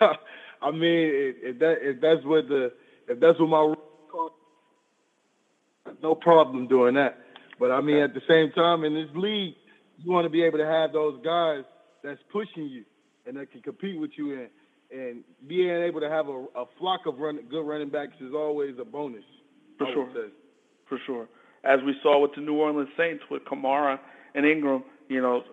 I 0.00 0.70
mean, 0.70 1.34
if 1.42 1.58
that 1.58 1.76
if 1.80 2.00
that's 2.00 2.24
what 2.24 2.48
the 2.48 2.72
if 3.08 3.20
that's 3.20 3.38
what 3.38 3.48
my 3.48 3.74
no 6.02 6.14
problem 6.14 6.68
doing 6.68 6.94
that. 6.94 7.18
But 7.58 7.70
I 7.70 7.80
mean, 7.80 7.98
at 7.98 8.14
the 8.14 8.22
same 8.28 8.50
time, 8.52 8.84
in 8.84 8.94
this 8.94 9.08
league, 9.14 9.54
you 9.98 10.10
want 10.10 10.24
to 10.24 10.30
be 10.30 10.42
able 10.42 10.58
to 10.58 10.66
have 10.66 10.92
those 10.92 11.20
guys 11.24 11.64
that's 12.02 12.20
pushing 12.32 12.66
you 12.66 12.84
and 13.26 13.36
that 13.36 13.52
can 13.52 13.62
compete 13.62 14.00
with 14.00 14.10
you, 14.16 14.38
and 14.38 14.48
and 14.92 15.24
being 15.46 15.70
able 15.70 16.00
to 16.00 16.08
have 16.08 16.28
a, 16.28 16.44
a 16.54 16.64
flock 16.78 17.06
of 17.06 17.18
run, 17.18 17.40
good 17.50 17.66
running 17.66 17.88
backs 17.88 18.14
is 18.20 18.32
always 18.34 18.74
a 18.80 18.84
bonus. 18.84 19.24
For 19.78 19.86
sure. 19.92 20.28
For 20.88 20.98
sure. 21.06 21.28
As 21.64 21.80
we 21.86 21.94
saw 22.02 22.20
with 22.20 22.32
the 22.34 22.42
New 22.42 22.56
Orleans 22.56 22.90
Saints 22.96 23.22
with 23.30 23.44
Kamara 23.44 23.98
and 24.34 24.44
Ingram, 24.44 24.84
you 25.08 25.22
know, 25.22 25.44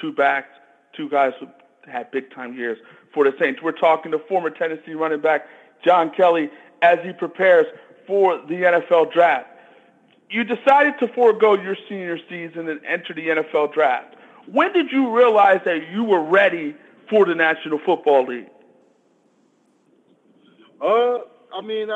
two 0.00 0.12
backs, 0.12 0.48
two 0.96 1.08
guys 1.08 1.32
who 1.40 1.48
had 1.90 2.10
big 2.10 2.32
time 2.34 2.54
years 2.54 2.78
for 3.12 3.24
the 3.24 3.32
Saints. 3.38 3.60
We're 3.62 3.72
talking 3.72 4.12
to 4.12 4.18
former 4.28 4.50
Tennessee 4.50 4.94
running 4.94 5.20
back 5.20 5.46
John 5.84 6.10
Kelly 6.10 6.50
as 6.82 6.98
he 7.04 7.12
prepares 7.12 7.66
for 8.06 8.38
the 8.38 8.54
NFL 8.54 9.12
draft. 9.12 9.48
You 10.30 10.44
decided 10.44 10.94
to 11.00 11.08
forego 11.08 11.54
your 11.54 11.76
senior 11.88 12.18
season 12.28 12.68
and 12.68 12.80
enter 12.84 13.14
the 13.14 13.28
NFL 13.28 13.74
draft. 13.74 14.14
When 14.46 14.72
did 14.72 14.92
you 14.92 15.14
realize 15.14 15.60
that 15.64 15.90
you 15.92 16.04
were 16.04 16.22
ready 16.22 16.74
for 17.08 17.26
the 17.26 17.34
National 17.34 17.80
Football 17.84 18.26
League? 18.26 18.48
Uh, 20.80 21.18
I 21.52 21.60
mean, 21.62 21.88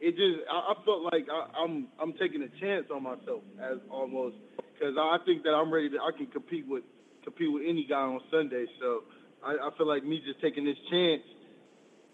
it 0.00 0.14
just 0.14 0.46
I, 0.50 0.72
I 0.72 0.84
felt 0.84 1.02
like 1.02 1.26
I, 1.30 1.62
I'm 1.62 1.88
I'm 2.00 2.12
taking 2.14 2.42
a 2.42 2.50
chance 2.60 2.86
on 2.94 3.02
myself 3.02 3.42
as 3.60 3.78
almost 3.90 4.36
because 4.74 4.94
I 4.98 5.18
think 5.26 5.42
that 5.42 5.50
I'm 5.50 5.72
ready 5.72 5.90
to 5.90 5.98
I 5.98 6.16
can 6.16 6.26
compete 6.26 6.66
with 6.66 6.84
compete 7.24 7.52
with 7.52 7.62
any 7.66 7.84
guy 7.88 8.00
on 8.00 8.20
Sunday. 8.30 8.66
So 8.80 9.04
I, 9.44 9.58
I 9.58 9.70
feel 9.76 9.86
like 9.86 10.04
me 10.04 10.22
just 10.24 10.40
taking 10.40 10.64
this 10.64 10.78
chance 10.90 11.22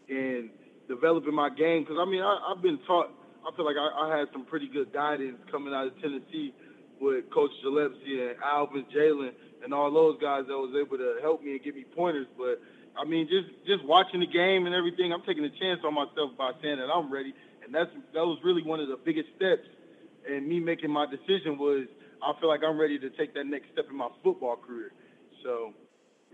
and 0.09 0.51
developing 0.89 1.35
my 1.35 1.51
game 1.51 1.83
because 1.85 1.97
I 2.01 2.05
mean 2.09 2.23
I, 2.23 2.53
I've 2.53 2.63
been 2.63 2.79
taught. 2.87 3.13
I 3.45 3.55
feel 3.57 3.67
like 3.67 3.77
I, 3.77 4.09
I 4.09 4.19
had 4.19 4.29
some 4.33 4.47
pretty 4.47 4.69
good 4.69 4.93
guidance 4.93 5.37
coming 5.53 5.75
out 5.75 5.87
of 5.87 6.01
Tennessee 6.01 6.55
with 7.01 7.29
Coach 7.29 7.51
Gillespie 7.63 8.33
and 8.33 8.37
Alvin 8.43 8.87
Jalen 8.89 9.37
and 9.63 9.75
all 9.75 9.93
those 9.93 10.17
guys 10.21 10.45
that 10.49 10.57
was 10.57 10.73
able 10.73 10.97
to 10.97 11.21
help 11.21 11.43
me 11.43 11.53
and 11.53 11.63
give 11.63 11.75
me 11.75 11.85
pointers. 11.95 12.27
But 12.39 12.65
I 12.97 13.05
mean, 13.05 13.29
just 13.29 13.53
just 13.67 13.85
watching 13.85 14.21
the 14.21 14.31
game 14.31 14.65
and 14.65 14.75
everything, 14.75 15.13
I'm 15.13 15.23
taking 15.29 15.45
a 15.45 15.53
chance 15.61 15.85
on 15.85 15.93
myself 15.93 16.33
by 16.39 16.53
saying 16.63 16.79
that 16.79 16.89
I'm 16.89 17.13
ready 17.13 17.35
and 17.65 17.75
that's 17.75 17.91
that 18.13 18.25
was 18.25 18.39
really 18.45 18.63
one 18.63 18.81
of 18.81 18.89
the 18.89 18.97
biggest 18.97 19.29
steps 19.37 19.67
in 20.29 20.49
me 20.49 20.61
making 20.61 20.91
my 20.91 21.07
decision 21.07 21.59
was 21.59 21.87
I 22.23 22.33
feel 22.41 22.49
like 22.49 22.63
I'm 22.65 22.79
ready 22.79 22.99
to 22.99 23.11
take 23.11 23.35
that 23.35 23.47
next 23.47 23.67
step 23.73 23.87
in 23.91 23.97
my 23.97 24.09
football 24.23 24.57
career. 24.57 24.93
So 25.43 25.75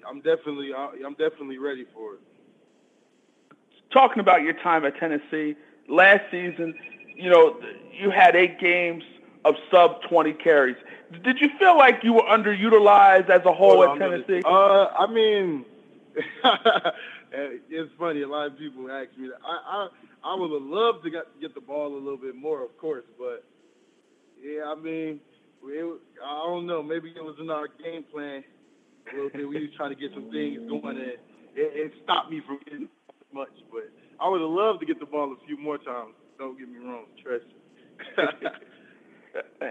I'm 0.08 0.20
definitely 0.20 0.72
I'm 0.74 1.14
definitely 1.14 1.58
ready 1.58 1.86
for 1.94 2.14
it. 2.14 2.20
Talking 3.92 4.20
about 4.20 4.42
your 4.42 4.52
time 4.54 4.84
at 4.84 4.96
Tennessee 4.96 5.56
last 5.88 6.22
season, 6.30 6.74
you 7.16 7.30
know 7.30 7.60
you 7.92 8.10
had 8.10 8.36
eight 8.36 8.58
games 8.60 9.04
of 9.44 9.56
sub 9.70 10.02
20 10.02 10.32
carries. 10.34 10.76
Did 11.24 11.40
you 11.40 11.48
feel 11.58 11.76
like 11.76 12.04
you 12.04 12.12
were 12.12 12.22
underutilized 12.22 13.30
as 13.30 13.44
a 13.44 13.52
whole 13.52 13.78
well, 13.78 13.92
at 13.94 13.98
Tennessee? 13.98 14.42
Uh, 14.44 14.86
I 14.86 15.06
mean, 15.10 15.64
it's 17.32 17.92
funny. 17.98 18.22
A 18.22 18.28
lot 18.28 18.46
of 18.46 18.58
people 18.58 18.90
ask 18.90 19.16
me 19.18 19.28
that. 19.28 19.40
I, 19.44 19.86
I 19.86 19.88
I 20.22 20.34
would 20.34 20.52
have 20.52 20.62
loved 20.62 21.04
to 21.04 21.10
get, 21.10 21.24
get 21.40 21.54
the 21.54 21.60
ball 21.60 21.94
a 21.94 21.96
little 21.96 22.18
bit 22.18 22.36
more, 22.36 22.62
of 22.62 22.76
course, 22.76 23.04
but 23.18 23.44
yeah, 24.42 24.64
I 24.68 24.74
mean, 24.74 25.20
it, 25.64 26.00
I 26.24 26.42
don't 26.46 26.66
know. 26.66 26.82
Maybe 26.82 27.10
it 27.10 27.24
was 27.24 27.36
in 27.40 27.50
our 27.50 27.68
game 27.68 28.04
plan 28.12 28.44
a 29.12 29.16
little 29.16 29.30
bit. 29.30 29.48
We 29.48 29.68
were 29.68 29.76
trying 29.76 29.94
to 29.94 30.00
get 30.00 30.12
some 30.12 30.30
things 30.30 30.60
going, 30.68 30.96
and 30.96 30.98
it, 30.98 31.20
it 31.56 31.92
stopped 32.04 32.30
me 32.30 32.40
from 32.46 32.58
getting 32.64 32.88
much. 33.32 33.52
But 33.70 33.88
I 34.20 34.28
would 34.28 34.40
have 34.40 34.50
loved 34.50 34.80
to 34.80 34.86
get 34.86 35.00
the 35.00 35.06
ball 35.06 35.32
a 35.32 35.46
few 35.46 35.56
more 35.58 35.78
times. 35.78 36.14
Don't 36.38 36.58
get 36.58 36.68
me 36.68 36.78
wrong, 36.78 37.04
trust 37.22 37.44
me. 37.48 37.56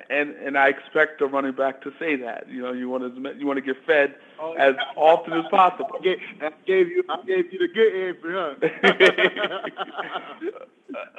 and 0.09 0.35
and 0.35 0.57
I 0.57 0.69
expect 0.69 1.21
a 1.21 1.27
running 1.27 1.53
back 1.53 1.81
to 1.81 1.91
say 1.99 2.15
that. 2.17 2.49
You 2.49 2.61
know, 2.61 2.71
you 2.71 2.89
want 2.89 3.03
to 3.03 3.35
you 3.37 3.45
want 3.45 3.57
to 3.57 3.61
get 3.61 3.75
fed 3.85 4.15
oh, 4.39 4.53
as 4.53 4.75
often 4.95 5.33
as 5.33 5.45
possible. 5.51 5.89
I 5.99 6.03
gave, 6.03 6.19
I 6.41 6.51
gave 6.65 6.87
you 6.89 7.03
I 7.09 7.21
gave 7.25 7.51
you 7.51 7.59
the 7.59 7.67
good 7.67 7.93
answer, 8.07 8.31
huh? 8.33 8.55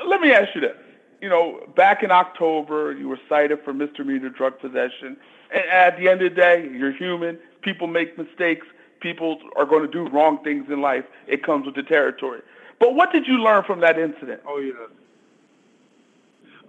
Let 0.07 0.21
me 0.21 0.33
ask 0.33 0.55
you 0.55 0.61
this. 0.63 0.77
You 1.21 1.29
know, 1.29 1.61
back 1.77 2.03
in 2.03 2.11
October, 2.11 2.93
you 2.93 3.09
were 3.09 3.21
cited 3.29 3.63
for 3.63 3.75
misdemeanor 3.75 4.31
drug 4.31 4.59
possession. 4.59 5.17
And 5.53 5.65
at 5.71 5.99
the 5.99 6.09
end 6.09 6.23
of 6.23 6.35
the 6.35 6.41
day, 6.41 6.69
you're 6.73 6.93
human. 6.93 7.39
People 7.61 7.89
make 7.89 8.17
mistakes. 8.17 8.67
People 9.01 9.39
are 9.57 9.67
going 9.67 9.83
to 9.83 9.89
do 9.89 10.09
wrong 10.09 10.43
things 10.43 10.67
in 10.71 10.81
life. 10.81 11.05
It 11.27 11.45
comes 11.45 11.67
with 11.67 11.75
the 11.75 11.83
territory. 11.83 12.41
But 12.79 12.95
what 12.95 13.13
did 13.13 13.27
you 13.27 13.35
learn 13.35 13.65
from 13.65 13.81
that 13.81 13.99
incident? 13.99 14.41
Oh 14.47 14.59
yeah. 14.59 14.73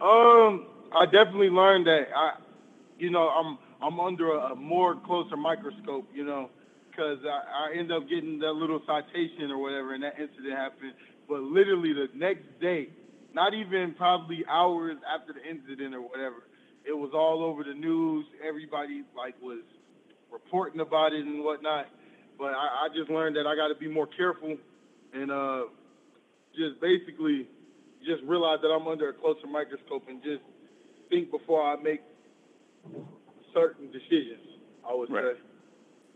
Um, 0.01 0.66
I 0.93 1.05
definitely 1.05 1.50
learned 1.50 1.88
that 1.88 2.07
I, 2.15 2.31
you 2.98 3.10
know, 3.10 3.29
I'm 3.29 3.57
I'm 3.81 4.00
under 4.00 4.33
a, 4.33 4.53
a 4.53 4.55
more 4.55 4.95
closer 4.95 5.38
microscope, 5.38 6.07
you 6.13 6.25
know, 6.25 6.50
because 6.89 7.19
I, 7.25 7.71
I 7.74 7.79
end 7.79 7.91
up 7.91 8.07
getting 8.10 8.39
that 8.39 8.53
little 8.53 8.81
citation 8.86 9.51
or 9.51 9.62
whatever, 9.62 9.93
and 9.93 10.03
that 10.03 10.19
incident 10.19 10.53
happened. 10.55 10.93
But 11.27 11.41
literally 11.41 11.93
the 11.93 12.07
next 12.15 12.43
day, 12.62 12.89
not 13.33 13.53
even 13.53 13.95
probably 13.98 14.43
hours 14.50 14.98
after 15.07 15.33
the 15.33 15.43
incident 15.50 15.95
or 15.95 16.01
whatever, 16.01 16.43
it 16.86 16.93
was 16.93 17.12
all 17.13 17.43
over 17.43 17.63
the 17.63 17.74
news. 17.74 18.25
Everybody 18.45 19.03
like 19.15 19.36
was 19.41 19.63
reporting 20.31 20.81
about 20.81 21.13
it 21.13 21.25
and 21.25 21.43
whatnot. 21.43 21.88
But 22.38 22.53
I, 22.53 22.86
I 22.86 22.88
just 22.95 23.10
learned 23.10 23.36
that 23.38 23.48
I 23.48 23.55
got 23.55 23.69
to 23.69 23.75
be 23.75 23.88
more 23.88 24.07
careful 24.07 24.57
and 25.13 25.31
uh, 25.31 25.63
just 26.55 26.81
basically 26.81 27.48
just 28.05 28.24
realize 28.24 28.60
that 28.62 28.69
I'm 28.69 28.88
under 28.88 29.10
a 29.10 29.13
closer 29.13 29.48
microscope 29.48 30.05
and 30.10 30.21
just 30.24 30.41
think 31.12 31.30
before 31.30 31.62
I 31.62 31.75
make 31.75 32.01
certain 33.53 33.91
decisions. 33.91 34.51
I 34.82 34.96
would 34.96 35.12
right. 35.12 35.36
say. 35.36 35.41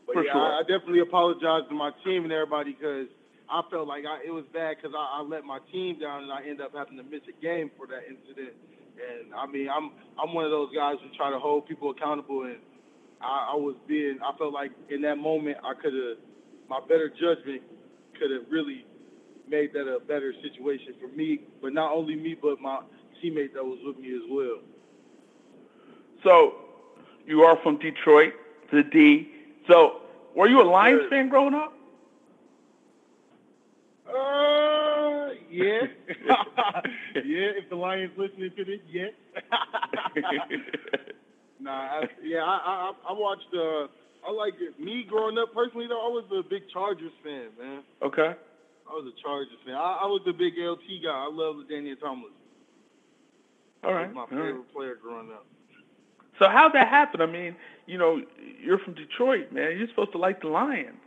But 0.07 0.13
For 0.13 0.23
yeah, 0.23 0.33
sure. 0.33 0.41
I, 0.41 0.59
I, 0.59 0.61
definitely 0.61 1.01
apologize 1.01 1.69
to 1.69 1.75
my 1.75 1.91
team 2.03 2.23
and 2.23 2.33
everybody 2.33 2.73
because 2.73 3.07
I 3.49 3.61
felt 3.69 3.87
like 3.87 4.05
I, 4.05 4.25
it 4.25 4.33
was 4.33 4.45
bad 4.53 4.77
because 4.77 4.93
I, 4.97 5.19
I 5.19 5.21
let 5.21 5.43
my 5.43 5.59
team 5.71 5.99
down 5.99 6.23
and 6.23 6.31
I 6.31 6.45
end 6.45 6.61
up 6.61 6.73
having 6.73 6.97
to 6.97 7.03
miss 7.03 7.21
a 7.29 7.35
game 7.41 7.69
for 7.77 7.85
that 7.87 8.05
incident. 8.09 8.53
And 8.95 9.33
I 9.33 9.45
mean, 9.45 9.67
I'm 9.69 9.91
I'm 10.17 10.33
one 10.33 10.45
of 10.45 10.51
those 10.51 10.73
guys 10.73 10.95
who 11.03 11.09
try 11.17 11.29
to 11.29 11.39
hold 11.39 11.67
people 11.67 11.91
accountable, 11.91 12.43
and 12.43 12.57
I, 13.19 13.53
I 13.53 13.55
was 13.55 13.75
being. 13.87 14.19
I 14.23 14.31
felt 14.37 14.53
like 14.53 14.71
in 14.89 15.01
that 15.01 15.17
moment 15.17 15.57
I 15.65 15.73
could 15.73 15.93
have, 15.93 16.17
my 16.69 16.79
better 16.87 17.09
judgment 17.09 17.61
could 18.17 18.31
have 18.31 18.47
really 18.49 18.85
made 19.49 19.73
that 19.73 19.83
a 19.83 19.99
better 19.99 20.33
situation 20.41 20.95
for 21.01 21.09
me, 21.09 21.41
but 21.61 21.73
not 21.73 21.91
only 21.93 22.15
me, 22.15 22.37
but 22.39 22.61
my 22.61 22.81
teammate 23.19 23.53
that 23.53 23.65
was 23.65 23.77
with 23.83 23.97
me 23.99 24.15
as 24.15 24.23
well. 24.29 24.63
So, 26.25 26.55
you 27.27 27.43
are 27.43 27.55
from 27.61 27.77
Detroit, 27.77 28.33
the 28.71 28.81
D. 28.81 29.29
So, 29.67 30.01
were 30.35 30.49
you 30.49 30.59
a 30.59 30.65
Lions 30.65 31.01
sure. 31.01 31.09
fan 31.11 31.29
growing 31.29 31.53
up? 31.53 31.71
Uh, 34.07 35.29
yeah. 35.51 35.81
yeah, 37.13 37.53
if 37.53 37.69
the 37.69 37.75
Lions 37.75 38.11
listening 38.17 38.49
to 38.57 38.65
this, 38.65 38.79
yes. 38.91 39.11
nah, 41.59 41.71
I, 41.71 42.09
yeah, 42.23 42.43
I, 42.43 42.57
I 42.65 42.93
I 43.09 43.13
watched. 43.13 43.53
Uh, 43.53 43.87
I 44.27 44.31
like 44.31 44.55
it. 44.59 44.79
Me 44.83 45.05
growing 45.07 45.37
up 45.37 45.53
personally, 45.53 45.85
though, 45.87 46.07
I 46.07 46.09
was 46.09 46.25
a 46.35 46.41
big 46.41 46.63
Chargers 46.73 47.13
fan, 47.23 47.49
man. 47.59 47.83
Okay. 48.01 48.33
I 48.89 48.91
was 48.91 49.05
a 49.05 49.21
Chargers 49.21 49.59
fan. 49.63 49.75
I, 49.75 49.99
I 50.01 50.05
was 50.07 50.21
a 50.27 50.33
big 50.33 50.53
LT 50.57 51.03
guy. 51.03 51.09
I 51.11 51.29
love 51.31 51.57
the 51.57 51.71
LaDainian 51.71 51.99
Tomlinson. 51.99 52.33
All 53.83 53.93
right. 53.93 54.11
my 54.11 54.25
favorite 54.25 54.53
right. 54.53 54.73
player 54.73 54.95
growing 54.99 55.29
up. 55.31 55.45
So 56.39 56.49
how'd 56.49 56.73
that 56.73 56.87
happen? 56.87 57.21
I 57.21 57.25
mean, 57.25 57.55
you 57.85 57.97
know, 57.97 58.21
you're 58.61 58.79
from 58.79 58.93
Detroit, 58.93 59.51
man. 59.51 59.77
You're 59.77 59.87
supposed 59.89 60.11
to 60.13 60.17
like 60.17 60.41
the 60.41 60.47
Lions. 60.47 60.97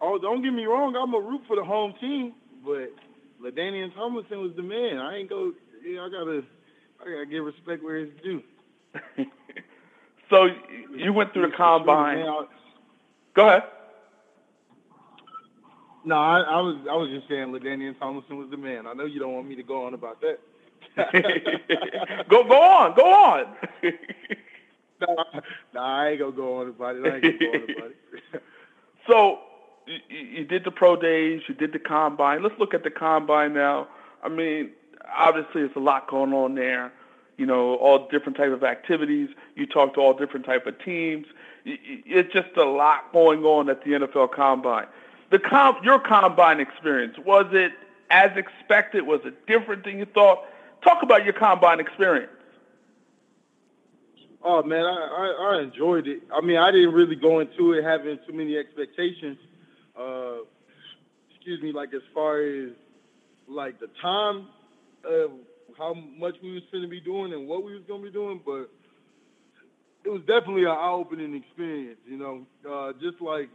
Oh, 0.00 0.18
don't 0.18 0.42
get 0.42 0.52
me 0.52 0.64
wrong. 0.64 0.96
I'm 0.96 1.14
a 1.14 1.20
root 1.20 1.42
for 1.46 1.56
the 1.56 1.64
home 1.64 1.94
team, 2.00 2.34
but 2.64 2.92
LaDainian 3.42 3.94
Tomlinson 3.94 4.40
was 4.40 4.52
the 4.56 4.62
man. 4.62 4.98
I 4.98 5.16
ain't 5.16 5.28
go. 5.30 5.52
Yeah, 5.84 6.02
I 6.02 6.08
gotta, 6.08 6.42
I 7.00 7.04
gotta 7.04 7.26
give 7.26 7.44
respect 7.44 7.82
where 7.82 7.96
it's 7.96 8.12
due. 8.22 8.42
so 10.30 10.48
you 10.94 11.12
went 11.12 11.32
through 11.32 11.50
the 11.50 11.56
combine. 11.56 12.24
Go 13.34 13.48
ahead. 13.48 13.62
No, 16.04 16.14
I, 16.14 16.40
I, 16.40 16.60
was 16.60 16.76
I 16.90 16.94
was 16.94 17.10
just 17.10 17.28
saying 17.28 17.48
LaDainian 17.48 17.98
Tomlinson 17.98 18.38
was 18.38 18.48
the 18.50 18.56
man. 18.56 18.86
I 18.86 18.92
know 18.92 19.06
you 19.06 19.18
don't 19.18 19.34
want 19.34 19.48
me 19.48 19.56
to 19.56 19.62
go 19.62 19.86
on 19.86 19.94
about 19.94 20.20
that. 20.20 20.38
go 22.28 22.44
go 22.44 22.62
on, 22.62 22.94
go 22.94 23.02
on. 23.02 23.46
nah, 25.74 25.82
I 25.82 26.08
ain't 26.10 26.20
gonna 26.20 26.32
go 26.32 26.60
on 26.60 26.68
about 26.68 26.96
it. 26.96 27.04
I 27.04 27.14
ain't 27.16 27.22
gonna 27.22 27.38
go 27.38 27.46
on 27.46 27.76
about 27.76 27.90
it. 27.90 28.42
so 29.06 29.40
you, 29.86 29.98
you 30.08 30.44
did 30.44 30.64
the 30.64 30.70
pro 30.70 30.96
days, 30.96 31.42
you 31.48 31.54
did 31.54 31.72
the 31.72 31.78
combine. 31.78 32.42
Let's 32.42 32.58
look 32.58 32.74
at 32.74 32.82
the 32.82 32.90
combine 32.90 33.52
now. 33.52 33.88
I 34.22 34.28
mean, 34.28 34.70
obviously, 35.14 35.62
there's 35.62 35.76
a 35.76 35.80
lot 35.80 36.08
going 36.08 36.32
on 36.32 36.54
there. 36.54 36.92
You 37.36 37.44
know, 37.44 37.74
all 37.76 38.08
different 38.08 38.38
type 38.38 38.52
of 38.52 38.64
activities. 38.64 39.28
You 39.54 39.66
talk 39.66 39.94
to 39.94 40.00
all 40.00 40.14
different 40.14 40.46
type 40.46 40.66
of 40.66 40.82
teams. 40.82 41.26
It's 41.66 42.32
just 42.32 42.56
a 42.56 42.64
lot 42.64 43.12
going 43.12 43.44
on 43.44 43.68
at 43.68 43.84
the 43.84 43.90
NFL 43.90 44.32
Combine 44.32 44.86
the 45.30 45.38
comp, 45.38 45.84
your 45.84 45.98
combine 45.98 46.60
experience 46.60 47.16
was 47.24 47.46
it 47.52 47.72
as 48.10 48.30
expected? 48.36 49.06
Was 49.06 49.20
it 49.24 49.46
different 49.46 49.84
than 49.84 49.98
you 49.98 50.06
thought? 50.06 50.44
Talk 50.86 51.02
about 51.02 51.24
your 51.24 51.32
combine 51.32 51.80
experience. 51.80 52.30
Oh 54.44 54.62
man, 54.62 54.84
I, 54.84 54.86
I, 54.86 55.56
I 55.56 55.62
enjoyed 55.62 56.06
it. 56.06 56.22
I 56.32 56.40
mean, 56.40 56.58
I 56.58 56.70
didn't 56.70 56.94
really 56.94 57.16
go 57.16 57.40
into 57.40 57.72
it 57.72 57.82
having 57.82 58.16
too 58.24 58.32
many 58.32 58.56
expectations. 58.56 59.36
Uh, 59.98 60.36
excuse 61.34 61.60
me, 61.60 61.72
like 61.72 61.92
as 61.92 62.02
far 62.14 62.40
as 62.40 62.70
like 63.48 63.80
the 63.80 63.88
time 64.00 64.46
of 65.04 65.32
how 65.76 65.94
much 65.94 66.36
we 66.40 66.52
was 66.52 66.62
going 66.70 66.82
to 66.82 66.88
be 66.88 67.00
doing 67.00 67.32
and 67.32 67.48
what 67.48 67.64
we 67.64 67.74
was 67.74 67.82
going 67.88 68.02
to 68.02 68.06
be 68.06 68.12
doing, 68.12 68.40
but 68.46 68.70
it 70.04 70.10
was 70.10 70.20
definitely 70.20 70.62
an 70.62 70.70
eye-opening 70.70 71.34
experience. 71.34 71.98
You 72.06 72.16
know, 72.16 72.46
uh, 72.70 72.92
just 73.00 73.20
like 73.20 73.48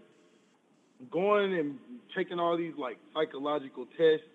going 1.09 1.57
and 1.57 1.79
taking 2.13 2.39
all 2.39 2.57
these 2.57 2.73
like 2.77 2.97
psychological 3.13 3.85
tests, 3.97 4.27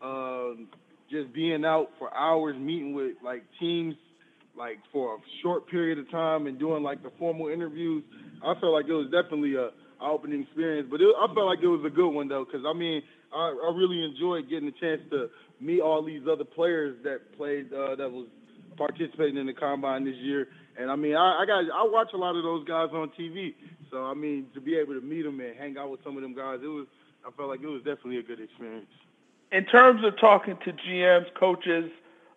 um, 0.00 0.68
just 1.10 1.32
being 1.32 1.64
out 1.64 1.88
for 1.98 2.14
hours, 2.14 2.56
meeting 2.58 2.94
with 2.94 3.16
like 3.24 3.42
teams, 3.60 3.94
like 4.56 4.78
for 4.92 5.16
a 5.16 5.18
short 5.42 5.68
period 5.68 5.98
of 5.98 6.10
time, 6.10 6.46
and 6.46 6.58
doing 6.58 6.82
like 6.82 7.02
the 7.02 7.10
formal 7.18 7.48
interviews. 7.48 8.04
I 8.42 8.54
felt 8.60 8.72
like 8.72 8.86
it 8.86 8.92
was 8.92 9.06
definitely 9.10 9.54
a 9.54 9.70
opening 10.00 10.42
experience, 10.42 10.88
but 10.90 11.00
it, 11.00 11.08
I 11.18 11.26
felt 11.34 11.46
like 11.46 11.60
it 11.62 11.68
was 11.68 11.84
a 11.86 11.90
good 11.90 12.10
one 12.10 12.28
though, 12.28 12.44
because 12.44 12.66
I 12.66 12.76
mean, 12.76 13.02
I, 13.32 13.48
I 13.48 13.76
really 13.76 14.04
enjoyed 14.04 14.48
getting 14.48 14.68
a 14.68 14.78
chance 14.80 15.00
to 15.10 15.28
meet 15.60 15.80
all 15.80 16.04
these 16.04 16.22
other 16.30 16.44
players 16.44 16.96
that 17.04 17.36
played 17.36 17.72
uh, 17.72 17.96
that 17.96 18.10
was 18.10 18.28
participating 18.76 19.38
in 19.38 19.46
the 19.46 19.54
combine 19.54 20.04
this 20.04 20.16
year. 20.20 20.48
And 20.78 20.90
I 20.90 20.96
mean, 20.96 21.14
I, 21.16 21.42
I 21.42 21.46
got 21.46 21.64
I 21.72 21.88
watch 21.88 22.08
a 22.12 22.18
lot 22.18 22.36
of 22.36 22.42
those 22.42 22.66
guys 22.66 22.88
on 22.92 23.10
TV, 23.18 23.54
so 23.90 24.04
I 24.04 24.14
mean, 24.14 24.46
to 24.54 24.60
be 24.60 24.76
able 24.76 24.94
to 24.94 25.00
meet 25.00 25.22
them 25.22 25.40
and 25.40 25.56
hang 25.56 25.78
out 25.78 25.90
with 25.90 26.00
some 26.04 26.16
of 26.16 26.22
them 26.22 26.34
guys, 26.34 26.60
it 26.62 26.68
was 26.68 26.86
I 27.26 27.30
felt 27.32 27.48
like 27.48 27.60
it 27.62 27.66
was 27.66 27.82
definitely 27.82 28.18
a 28.18 28.22
good 28.22 28.40
experience. 28.40 28.86
In 29.52 29.64
terms 29.64 30.04
of 30.04 30.18
talking 30.18 30.56
to 30.64 30.72
GMs, 30.72 31.26
coaches 31.34 31.90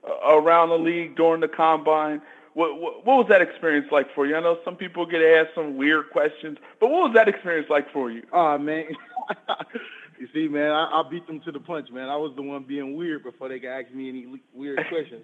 uh, 0.07 0.35
around 0.35 0.69
the 0.69 0.77
league 0.77 1.15
during 1.15 1.41
the 1.41 1.47
combine, 1.47 2.21
what, 2.53 2.79
what, 2.79 3.05
what 3.05 3.17
was 3.17 3.25
that 3.29 3.41
experience 3.41 3.87
like 3.91 4.13
for 4.13 4.25
you? 4.25 4.35
I 4.35 4.41
know 4.41 4.59
some 4.65 4.75
people 4.75 5.05
get 5.05 5.21
asked 5.21 5.55
some 5.55 5.77
weird 5.77 6.09
questions, 6.11 6.57
but 6.79 6.89
what 6.89 7.09
was 7.09 7.11
that 7.15 7.27
experience 7.27 7.69
like 7.69 7.91
for 7.91 8.11
you? 8.11 8.23
Oh 8.33 8.57
man, 8.57 8.85
You 10.19 10.27
see, 10.33 10.49
man, 10.49 10.71
I, 10.71 10.99
I 10.99 11.03
beat 11.09 11.25
them 11.27 11.39
to 11.45 11.51
the 11.51 11.61
punch, 11.61 11.89
man. 11.91 12.09
I 12.09 12.17
was 12.17 12.33
the 12.35 12.41
one 12.41 12.63
being 12.63 12.97
weird 12.97 13.23
before 13.23 13.47
they 13.47 13.57
could 13.57 13.69
ask 13.69 13.89
me 13.93 14.09
any 14.09 14.41
weird 14.53 14.85
questions. 14.89 15.23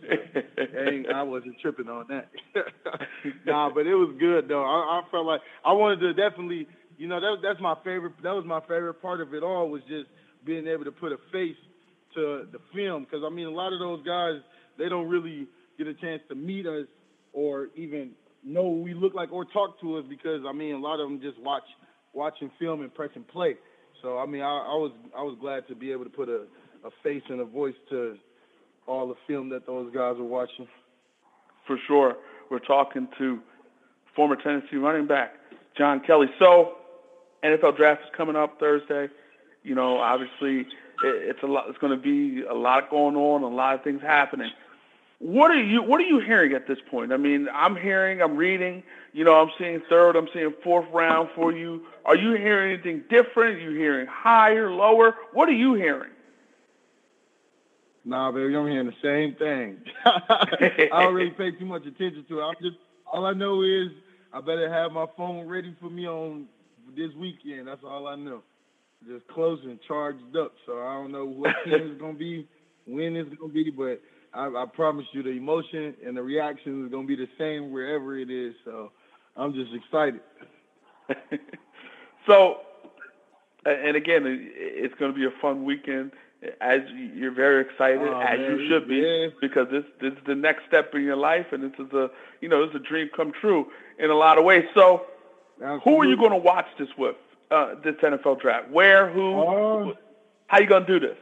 So 0.56 1.14
I 1.14 1.22
wasn't 1.22 1.60
tripping 1.60 1.90
on 1.90 2.06
that. 2.08 2.30
nah, 3.46 3.70
but 3.70 3.88
it 3.88 3.94
was 3.94 4.16
good 4.18 4.48
though. 4.48 4.64
I, 4.64 5.02
I 5.02 5.12
felt 5.12 5.26
like 5.26 5.42
I 5.66 5.74
wanted 5.74 6.00
to 6.00 6.14
definitely, 6.14 6.66
you 6.98 7.10
know, 7.10 7.20
that 7.20 7.42
that's 7.44 7.60
my 7.60 7.76
favorite. 7.84 8.14
That 8.24 8.32
was 8.32 8.46
my 8.46 8.62
favorite 8.62 9.02
part 9.02 9.20
of 9.20 9.34
it 9.34 9.44
all 9.44 9.70
was 9.70 9.82
just 9.90 10.08
being 10.46 10.66
able 10.66 10.86
to 10.86 10.94
put 10.94 11.12
a 11.12 11.18
face 11.30 11.58
to 12.16 12.48
the 12.52 12.60
film 12.74 13.04
because 13.04 13.24
I 13.26 13.30
mean, 13.30 13.48
a 13.48 13.52
lot 13.52 13.74
of 13.74 13.80
those 13.80 14.04
guys 14.06 14.42
they 14.78 14.90
don't 14.90 15.08
really 15.08 15.48
get 15.78 15.88
a 15.88 15.94
chance 15.94 16.22
to 16.30 16.36
meet 16.36 16.66
us 16.66 16.86
or 17.34 17.70
even 17.76 18.12
know 18.44 18.70
we 18.70 18.94
look 18.94 19.14
like 19.14 19.32
or 19.32 19.46
talk 19.46 19.80
to 19.82 19.98
us 19.98 20.06
because 20.10 20.42
I 20.48 20.54
mean, 20.54 20.76
a 20.76 20.80
lot 20.80 21.00
of 21.00 21.10
them 21.10 21.22
just 21.22 21.40
watch 21.40 21.64
watching 22.14 22.52
film 22.60 22.82
and 22.82 22.94
press 22.94 23.10
and 23.16 23.28
play. 23.28 23.56
So 24.02 24.18
I 24.18 24.26
mean, 24.26 24.42
I, 24.42 24.46
I 24.46 24.76
was 24.76 24.92
I 25.18 25.24
was 25.24 25.38
glad 25.40 25.68
to 25.68 25.76
be 25.76 25.92
able 25.92 26.04
to 26.04 26.10
put 26.10 26.30
a, 26.30 26.44
a 26.86 26.92
face 27.04 27.24
and 27.30 27.42
a 27.42 27.46
voice 27.46 27.76
to 27.90 28.18
all 28.88 29.08
the 29.08 29.16
film 29.28 29.50
that 29.50 29.66
those 29.66 29.94
guys 29.94 30.16
were 30.18 30.26
watching. 30.26 30.68
For 31.66 31.78
sure, 31.88 32.16
we're 32.50 32.60
talking 32.60 33.08
to 33.18 33.40
former 34.16 34.36
Tennessee 34.36 34.78
running 34.78 35.08
back 35.08 35.34
John 35.78 36.00
Kelly. 36.00 36.28
So 36.40 36.76
NFL 37.44 37.78
draft 37.78 38.02
is 38.04 38.10
coming 38.16 38.36
up 38.36 38.60
Thursday. 38.60 39.10
You 39.64 39.76
know, 39.76 39.98
obviously, 39.98 40.68
it's 41.06 41.44
a 41.44 41.48
lot. 41.48 41.66
It's 41.70 41.78
going 41.78 41.98
to 41.98 42.02
be 42.02 42.44
a 42.44 42.54
lot 42.54 42.90
going 42.90 43.16
on, 43.16 43.44
a 43.44 43.48
lot 43.48 43.76
of 43.76 43.84
things 43.84 44.02
happening. 44.02 44.52
what 45.20 45.52
are 45.52 45.62
you 45.62 45.82
What 45.84 46.00
are 46.02 46.06
you 46.06 46.20
hearing 46.20 46.54
at 46.54 46.68
this 46.68 46.80
point? 46.90 47.12
I 47.14 47.18
mean, 47.18 47.48
I'm 47.54 47.76
hearing, 47.76 48.22
I'm 48.22 48.36
reading. 48.38 48.84
You 49.14 49.24
know, 49.24 49.36
I'm 49.36 49.50
seeing 49.58 49.82
third, 49.90 50.16
I'm 50.16 50.28
seeing 50.34 50.54
fourth 50.64 50.88
round 50.92 51.30
for 51.36 51.52
you. 51.52 51.86
Are 52.04 52.16
you 52.16 52.34
hearing 52.34 52.74
anything 52.74 53.04
different? 53.10 53.58
Are 53.58 53.72
you 53.72 53.78
hearing 53.78 54.08
higher, 54.08 54.72
lower? 54.72 55.16
What 55.34 55.48
are 55.48 55.54
you 55.54 55.74
hearing? 55.76 56.12
Nah, 58.04 58.32
baby, 58.32 58.56
I'm 58.56 58.68
hearing 58.68 58.88
the 58.88 58.94
same 59.02 59.36
thing. 59.36 59.80
I 60.06 61.04
don't 61.04 61.16
really 61.16 61.32
pay 61.32 61.52
too 61.52 61.66
much 61.66 61.86
attention 61.86 62.26
to 62.30 62.40
it. 62.40 62.44
I'm 62.44 62.56
just 62.62 62.78
all 63.06 63.26
I 63.26 63.34
know 63.34 63.64
is 63.64 63.90
I 64.34 64.42
better 64.42 64.72
have 64.72 64.92
my 64.92 65.06
phone 65.18 65.48
ready 65.48 65.76
for 65.80 65.90
me 65.90 66.08
on 66.08 66.46
this 66.96 67.12
weekend. 67.16 67.68
That's 67.68 67.84
all 67.84 68.08
I 68.08 68.16
know. 68.16 68.44
Just 69.08 69.28
close 69.28 69.60
and 69.64 69.80
charged 69.88 70.36
up. 70.36 70.54
So 70.66 70.80
I 70.80 70.94
don't 70.96 71.12
know 71.12 71.26
what 71.26 71.54
team 71.66 71.92
is 71.92 72.00
gonna 72.00 72.14
be, 72.14 72.48
when 72.86 73.16
it's 73.16 73.34
gonna 73.36 73.54
be, 73.54 73.70
but 73.70 74.02
I, 74.34 74.48
I 74.48 74.66
promise 74.74 75.06
you 75.12 75.24
the 75.24 75.30
emotion 75.30 75.96
and 76.06 76.18
the 76.18 76.24
reaction 76.24 76.86
is 76.86 76.92
gonna 76.92 77.08
be 77.08 77.16
the 77.16 77.30
same 77.38 77.72
wherever 77.72 78.18
it 78.18 78.30
is. 78.30 78.56
So 78.66 78.92
I'm 79.36 79.54
just 79.54 79.74
excited. 79.74 80.22
so, 82.28 82.58
and 83.66 83.96
again, 83.96 84.24
it's 84.26 84.94
going 84.96 85.12
to 85.14 85.18
be 85.18 85.26
a 85.26 85.42
fun 85.42 85.64
weekend 85.66 86.12
as 86.62 86.82
you're 87.14 87.34
very 87.34 87.62
excited, 87.62 88.02
oh, 88.02 88.20
as 88.20 88.40
man. 88.40 88.52
you 88.52 88.68
should 88.70 88.88
be, 88.88 88.98
yeah. 88.98 89.28
because 89.42 89.68
this 89.72 89.84
this 90.00 90.12
is 90.14 90.20
the 90.28 90.36
next 90.36 90.66
step 90.68 90.94
in 90.94 91.04
your 91.04 91.16
life, 91.16 91.48
and 91.52 91.64
this 91.64 91.80
is 91.80 91.92
a 91.94 92.10
you 92.42 92.50
know 92.50 92.66
this 92.66 92.76
is 92.76 92.82
a 92.82 92.88
dream 92.88 93.10
come 93.16 93.32
true 93.42 93.68
in 93.98 94.10
a 94.10 94.14
lot 94.14 94.38
of 94.38 94.44
ways. 94.44 94.66
So, 94.76 95.06
Absolutely. 95.62 95.82
who 95.84 96.02
are 96.02 96.06
you 96.06 96.18
going 96.18 96.32
to 96.32 96.38
watch 96.38 96.68
this 96.78 96.90
with? 96.98 97.16
Uh, 97.52 97.76
this 97.84 97.96
NFL 97.96 98.42
draft? 98.42 98.72
Where? 98.72 99.12
Who? 99.12 99.42
Uh, 99.42 99.94
how 100.48 100.60
you 100.60 100.68
going 100.68 100.86
to 100.86 101.00
do 101.00 101.08
this? 101.08 101.18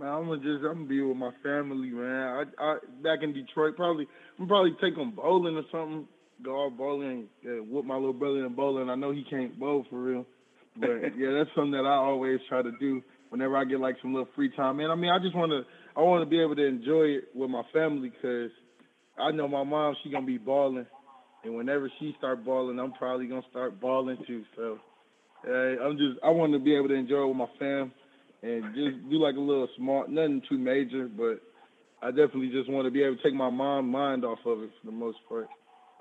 Man, 0.00 0.08
I'm 0.08 0.28
gonna 0.28 0.38
just 0.38 0.64
I'm 0.64 0.74
gonna 0.74 0.84
be 0.86 1.02
with 1.02 1.16
my 1.16 1.32
family, 1.42 1.90
man. 1.90 2.48
I, 2.58 2.64
I 2.64 2.78
back 3.02 3.22
in 3.22 3.34
Detroit, 3.34 3.76
probably 3.76 4.06
I'm 4.38 4.48
probably 4.48 4.74
take 4.80 4.96
them 4.96 5.10
bowling 5.10 5.56
or 5.56 5.64
something. 5.70 6.08
Go 6.42 6.64
out 6.64 6.78
bowling, 6.78 7.28
uh, 7.44 7.62
with 7.62 7.84
my 7.84 7.96
little 7.96 8.14
brother 8.14 8.46
in 8.46 8.54
bowling. 8.54 8.88
I 8.88 8.94
know 8.94 9.10
he 9.12 9.24
can't 9.28 9.58
bowl 9.60 9.84
for 9.90 10.00
real. 10.00 10.24
But 10.76 10.88
yeah, 11.18 11.32
that's 11.32 11.50
something 11.54 11.72
that 11.72 11.84
I 11.84 11.96
always 11.96 12.40
try 12.48 12.62
to 12.62 12.72
do 12.80 13.02
whenever 13.28 13.58
I 13.58 13.64
get 13.64 13.78
like 13.78 13.96
some 14.00 14.14
little 14.14 14.28
free 14.34 14.50
time. 14.56 14.78
Man, 14.78 14.90
I 14.90 14.94
mean, 14.94 15.10
I 15.10 15.18
just 15.18 15.36
want 15.36 15.52
to, 15.52 15.66
I 15.94 16.00
want 16.00 16.22
to 16.22 16.30
be 16.30 16.40
able 16.40 16.56
to 16.56 16.64
enjoy 16.64 17.18
it 17.18 17.24
with 17.34 17.50
my 17.50 17.62
family 17.70 18.08
because 18.08 18.50
I 19.18 19.32
know 19.32 19.48
my 19.48 19.64
mom, 19.64 19.96
she 20.02 20.10
gonna 20.10 20.24
be 20.24 20.38
balling, 20.38 20.86
and 21.44 21.56
whenever 21.56 21.90
she 21.98 22.14
start 22.18 22.44
balling, 22.44 22.78
I'm 22.78 22.92
probably 22.92 23.26
gonna 23.26 23.42
start 23.50 23.80
balling 23.80 24.18
too. 24.26 24.44
So, 24.56 24.78
uh, 25.48 25.52
I'm 25.84 25.96
just, 25.96 26.18
I 26.22 26.30
want 26.30 26.52
to 26.52 26.58
be 26.58 26.74
able 26.74 26.88
to 26.88 26.94
enjoy 26.94 27.22
it 27.22 27.28
with 27.28 27.36
my 27.36 27.48
fam 27.58 27.92
and 28.42 28.74
just 28.74 29.08
do 29.10 29.18
like 29.18 29.36
a 29.36 29.40
little 29.40 29.68
small, 29.76 30.06
nothing 30.08 30.42
too 30.48 30.58
major, 30.58 31.08
but 31.08 31.40
I 32.02 32.10
definitely 32.10 32.48
just 32.50 32.70
want 32.70 32.86
to 32.86 32.90
be 32.90 33.02
able 33.02 33.16
to 33.16 33.22
take 33.22 33.34
my 33.34 33.50
mom 33.50 33.90
mind 33.90 34.24
off 34.24 34.38
of 34.46 34.62
it 34.62 34.70
for 34.80 34.86
the 34.86 34.92
most 34.92 35.18
part. 35.28 35.48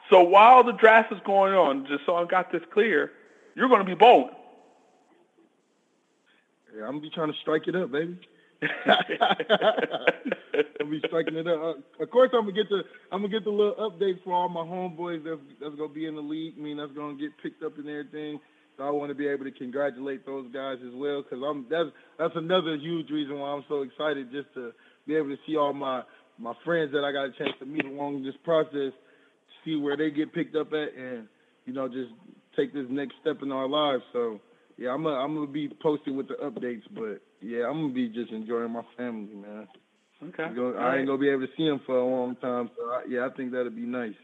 So 0.10 0.22
while 0.24 0.63
the 0.63 0.72
draft 0.74 1.12
is 1.12 1.19
going 1.25 1.53
on, 1.53 1.86
just 1.88 2.05
so 2.05 2.15
I 2.15 2.25
got 2.25 2.51
this 2.51 2.62
clear, 2.74 3.12
you're 3.55 3.67
going 3.67 3.81
to 3.81 3.86
be 3.86 3.96
bowling. 3.96 4.34
Yeah, 6.75 6.84
I'm 6.84 6.91
gonna 6.91 7.01
be 7.01 7.10
trying 7.10 7.31
to 7.31 7.38
strike 7.41 7.67
it 7.67 7.75
up, 7.75 7.91
baby. 7.91 8.17
I'll 10.80 10.89
be 10.89 11.01
striking 11.08 11.36
it 11.36 11.48
up. 11.48 11.78
Of 12.00 12.10
course, 12.12 12.30
I'm 12.34 12.42
gonna 12.42 12.54
get 12.54 12.70
the 12.70 12.84
I'm 13.12 13.22
gonna 13.22 13.30
get 13.30 13.44
the 13.46 13.51
little 13.51 13.75
updates 13.75 14.22
for 14.24 14.34
all 14.34 14.50
my 14.50 14.62
homeboys 14.62 15.24
that's 15.24 15.39
that's 15.62 15.75
gonna 15.75 15.94
be 15.94 16.08
in 16.08 16.16
the 16.16 16.22
league. 16.22 16.56
I 16.58 16.62
mean, 16.62 16.78
that's 16.78 16.92
gonna 16.92 17.18
get 17.18 17.32
picked 17.42 17.63
up 17.63 17.78
and 17.78 17.88
everything. 17.88 18.39
So 18.78 18.84
I 18.84 18.91
want 18.91 19.10
to 19.10 19.15
be 19.15 19.28
able 19.28 19.45
to 19.45 19.52
congratulate 19.52 20.26
those 20.26 20.48
guys 20.54 20.78
as 20.86 20.93
well 20.95 21.22
because 21.22 21.43
I'm 21.45 21.65
that's 21.69 21.89
that's 22.17 22.36
another 22.36 22.76
huge 22.76 23.10
reason 23.10 23.39
why 23.39 23.50
I'm 23.50 23.65
so 23.69 23.82
excited 23.84 24.32
just 24.32 24.54
to 24.56 24.72
be 25.08 25.15
able 25.15 25.30
to 25.30 25.38
see 25.48 25.56
all 25.56 25.74
my 25.74 26.04
my 26.38 26.54
friends 26.65 26.91
that 26.93 27.04
I 27.04 27.12
got 27.12 27.26
a 27.26 27.32
chance 27.38 27.56
to 27.60 27.65
meet 27.65 27.86
along 27.86 28.24
this 28.24 28.36
process, 28.43 28.93
see 29.65 29.76
where 29.76 29.98
they 29.98 30.12
get 30.12 30.34
picked 30.34 30.56
up 30.56 30.74
at, 30.74 30.95
and 30.98 31.28
you 31.65 31.74
know 31.74 31.88
just 31.88 32.12
take 32.56 32.74
this 32.74 32.86
next 32.89 33.15
step 33.22 33.38
in 33.41 33.52
our 33.52 33.67
lives. 33.67 34.04
So 34.13 34.39
yeah, 34.80 34.92
I'm 34.92 35.04
gonna 35.04 35.18
I'm 35.18 35.36
gonna 35.36 35.48
be 35.48 35.70
posting 35.82 36.15
with 36.15 36.30
the 36.30 36.36
updates, 36.36 36.84
but 36.92 37.22
yeah, 37.42 37.68
I'm 37.68 37.82
gonna 37.82 37.94
be 37.94 38.08
just 38.08 38.32
enjoying 38.32 38.72
my 38.72 38.84
family, 38.96 39.36
man. 39.36 39.68
Okay. 40.24 40.56
Gonna, 40.56 40.78
I 40.78 40.98
ain't 40.98 41.08
gonna 41.08 41.18
be 41.18 41.28
able 41.28 41.48
to 41.48 41.54
see 41.58 41.68
them 41.68 41.82
for 41.86 41.98
a 41.98 42.06
long 42.06 42.38
time, 42.38 42.70
so 42.78 42.84
I, 42.86 43.04
yeah, 43.10 43.26
I 43.26 43.30
think 43.36 43.52
that'd 43.52 43.76
be 43.76 43.82
nice. 43.82 44.15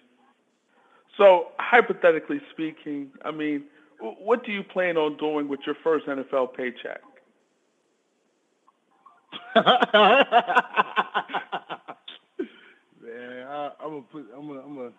So 1.18 1.48
hypothetically 1.60 2.40
speaking, 2.52 3.12
I 3.26 3.32
mean, 3.32 3.66
what 4.00 4.46
do 4.46 4.54
you 4.54 4.64
plan 4.64 4.96
on 4.96 5.18
doing 5.18 5.50
with 5.50 5.60
your 5.66 5.76
first 5.84 6.06
NFL 6.06 6.54
paycheck? 6.56 7.02
man, 9.56 9.66
I, 13.48 13.72
am 13.82 13.90
gonna 13.90 14.02
put, 14.10 14.26
I'm 14.36 14.48
gonna, 14.48 14.62
I'm 14.62 14.76
gonna, 14.76 14.92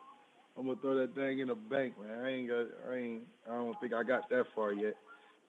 I'm 0.59 0.67
gonna 0.67 0.79
throw 0.83 0.95
that 0.97 1.15
thing 1.15 1.39
in 1.39 1.49
the 1.49 1.55
bank, 1.55 1.95
man. 1.99 2.25
I 2.25 2.29
ain't 2.29 2.49
got, 2.49 2.67
I 2.91 2.95
ain't, 2.97 3.23
I 3.51 3.55
don't 3.55 3.81
think 3.81 3.95
I 3.95 4.03
got 4.03 4.29
that 4.29 4.45
far 4.55 4.73
yet. 4.73 4.97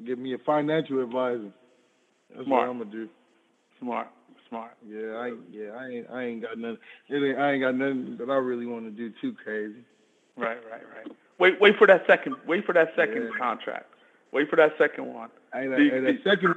Give 0.05 0.19
me 0.19 0.33
a 0.33 0.37
financial 0.39 1.01
advisor. 1.01 1.51
That's 2.29 2.45
Smart. 2.45 2.67
what 2.67 2.71
I'm 2.71 2.77
gonna 2.79 2.91
do. 2.91 3.09
Smart. 3.79 4.07
Smart. 4.49 4.71
Yeah, 4.87 5.13
I 5.17 5.33
yeah, 5.51 5.71
I 5.71 5.87
ain't 5.87 6.07
I 6.11 6.23
ain't 6.23 6.41
got 6.41 6.57
nothing. 6.57 6.77
Ain't, 7.11 7.37
I 7.37 7.51
ain't 7.53 7.61
got 7.61 7.75
nothing 7.75 8.17
that 8.17 8.29
I 8.29 8.35
really 8.35 8.65
want 8.65 8.85
to 8.85 8.91
do 8.91 9.13
too 9.21 9.35
crazy. 9.43 9.83
Right, 10.37 10.59
right, 10.69 10.83
right. 10.95 11.15
Wait, 11.39 11.59
wait 11.59 11.77
for 11.77 11.87
that 11.87 12.05
second. 12.07 12.35
Wait 12.45 12.65
for 12.65 12.73
that 12.73 12.93
second 12.95 13.23
yeah. 13.23 13.39
contract. 13.39 13.93
Wait 14.31 14.49
for 14.49 14.55
that 14.55 14.73
second 14.77 15.13
one. 15.13 15.29
Hey, 15.53 15.67
the, 15.67 15.75
the 15.75 16.19
second, 16.23 16.55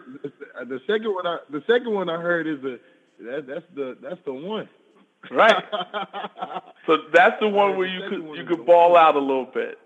the 0.68 0.80
second 0.86 1.14
one, 1.14 1.26
I, 1.26 1.38
the 1.50 1.62
second 1.66 1.94
one 1.94 2.10
I 2.10 2.20
heard 2.20 2.46
is 2.46 2.60
the 2.60 2.80
that, 3.20 3.46
that's 3.46 3.64
the 3.74 3.96
that's 4.02 4.20
the 4.24 4.32
one. 4.32 4.68
Right. 5.30 5.64
so 6.86 6.98
that's 7.12 7.38
the 7.40 7.48
one 7.48 7.76
where 7.76 7.86
you 7.86 8.08
could 8.08 8.36
you 8.36 8.44
could 8.44 8.66
ball 8.66 8.96
out 8.96 9.16
a 9.16 9.20
little 9.20 9.46
bit. 9.46 9.78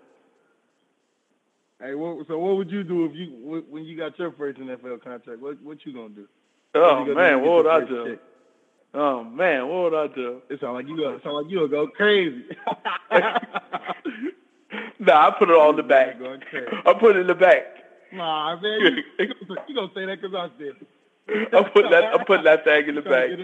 Hey, 1.81 1.93
what, 1.93 2.25
so 2.27 2.39
what 2.39 2.55
would 2.55 2.71
you 2.71 2.83
do 2.83 3.05
if 3.05 3.11
you 3.13 3.63
when 3.69 3.83
you 3.83 3.97
got 3.97 4.17
your 4.17 4.31
first 4.31 4.59
NFL 4.59 5.03
contract? 5.03 5.41
What 5.41 5.61
what 5.61 5.85
you 5.85 5.93
gonna 5.93 6.09
do? 6.09 6.27
Oh 6.73 7.03
what 7.03 7.15
man, 7.15 7.41
what 7.41 7.65
would 7.65 7.67
I 7.67 7.81
do? 7.81 8.11
Check? 8.11 8.19
Oh 8.93 9.23
man, 9.25 9.67
what 9.67 9.91
would 9.91 9.93
I 9.93 10.07
do? 10.13 10.41
It 10.49 10.61
sound 10.61 10.75
like 10.75 10.87
you 10.87 10.95
go. 10.95 11.19
Sound 11.21 11.35
like 11.35 11.51
you 11.51 11.57
gonna 11.57 11.67
go 11.67 11.87
crazy. 11.87 12.45
nah, 14.99 15.27
I 15.27 15.31
put 15.37 15.49
it 15.49 15.55
all 15.55 15.71
in 15.71 15.75
the 15.75 15.83
bank. 15.83 16.15
I 16.85 16.93
put 16.93 17.17
it 17.17 17.19
in 17.19 17.27
the 17.27 17.35
bank. 17.35 17.65
Nah, 18.13 18.55
man, 18.61 18.79
you, 18.79 19.03
you 19.67 19.75
gonna 19.75 19.89
say 19.93 20.05
that 20.05 20.21
because 20.21 20.33
I 20.33 20.47
said. 20.57 20.75
I 21.51 21.63
put 21.63 21.89
that. 21.91 22.03
I 22.05 22.23
put 22.23 22.43
that 22.45 22.63
thing 22.63 22.87
in 22.87 22.95
the 22.95 23.01
bank. 23.01 23.37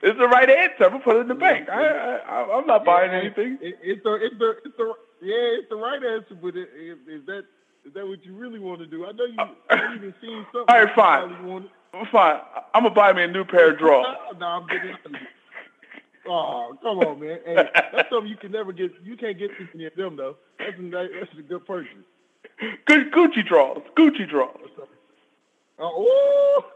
it's 0.00 0.18
the 0.18 0.28
right 0.28 0.48
answer. 0.48 0.84
I'm 0.84 0.90
gonna 0.90 1.02
put 1.02 1.16
it 1.16 1.20
in 1.20 1.28
the 1.28 1.34
bank. 1.34 1.68
I, 1.68 2.18
I, 2.18 2.56
I'm 2.56 2.66
not 2.68 2.84
buying 2.84 3.10
yeah, 3.10 3.18
anything. 3.18 3.58
It, 3.60 3.78
it's 3.82 4.04
the 4.04 4.14
it's 4.14 4.38
the 4.38 4.56
it's 4.64 4.76
the 4.76 4.94
yeah, 5.20 5.58
it's 5.58 5.68
the 5.68 5.76
right 5.76 6.02
answer, 6.02 6.34
but 6.40 6.56
it, 6.56 6.68
it, 6.74 6.98
is 7.08 7.26
that 7.26 7.44
is 7.84 7.92
that 7.94 8.06
what 8.06 8.24
you 8.24 8.34
really 8.34 8.58
want 8.58 8.80
to 8.80 8.86
do? 8.86 9.06
I 9.06 9.12
know 9.12 9.24
you 9.24 9.38
uh, 9.38 9.94
even 9.94 10.14
seen 10.20 10.46
something. 10.52 10.64
All 10.68 10.84
right, 10.84 10.94
fine. 10.94 11.68
I'm 11.94 12.06
fine. 12.12 12.40
I'm 12.74 12.82
gonna 12.82 12.94
buy 12.94 13.12
me 13.12 13.22
a 13.24 13.28
new 13.28 13.44
pair 13.44 13.72
of 13.72 13.78
drawers. 13.80 14.16
no, 14.38 14.46
I'm 14.46 14.66
getting. 14.66 14.96
Oh, 16.28 16.76
come 16.82 16.98
on, 16.98 17.20
man. 17.20 17.38
Hey, 17.46 17.54
that's 17.54 18.10
something 18.10 18.28
you 18.28 18.36
can 18.36 18.52
never 18.52 18.72
get. 18.72 18.92
You 19.02 19.16
can't 19.16 19.38
get 19.38 19.50
any 19.74 19.86
of 19.86 19.94
them 19.94 20.16
though. 20.16 20.36
That's 20.58 20.78
a 20.78 20.90
that's 20.90 21.32
a 21.38 21.42
good 21.42 21.66
purchase. 21.66 21.92
Good 22.86 23.12
Gucci 23.12 23.46
drawers. 23.46 23.82
Gucci 23.96 24.28
drawers. 24.28 24.70
Oh. 25.78 26.64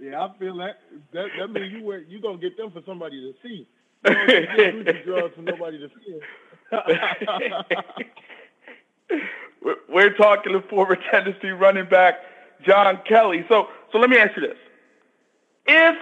yeah, 0.00 0.24
I 0.24 0.38
feel 0.38 0.56
that. 0.58 0.80
That 1.12 1.28
that 1.38 1.48
means 1.48 1.72
you 1.72 1.84
wear, 1.84 2.00
you 2.00 2.20
gonna 2.20 2.38
get 2.38 2.56
them 2.56 2.70
for 2.72 2.82
somebody 2.84 3.20
to 3.20 3.32
see. 3.46 3.66
We're 9.88 10.12
talking 10.14 10.52
to 10.52 10.60
former 10.68 10.96
Tennessee 11.10 11.50
running 11.50 11.88
back 11.88 12.14
John 12.66 12.98
Kelly. 13.08 13.44
So, 13.48 13.68
so 13.92 13.98
let 13.98 14.10
me 14.10 14.18
ask 14.18 14.36
you 14.36 14.42
this: 14.42 14.58
If 15.66 15.96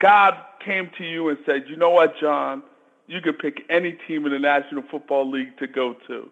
God 0.00 0.34
came 0.64 0.90
to 0.98 1.04
you 1.04 1.28
and 1.30 1.38
said, 1.46 1.64
"You 1.68 1.76
know 1.76 1.90
what, 1.90 2.14
John? 2.20 2.62
You 3.06 3.20
could 3.20 3.38
pick 3.38 3.62
any 3.70 3.92
team 4.06 4.26
in 4.26 4.32
the 4.32 4.38
National 4.38 4.82
Football 4.90 5.30
League 5.30 5.56
to 5.58 5.66
go 5.66 5.94
to," 6.06 6.30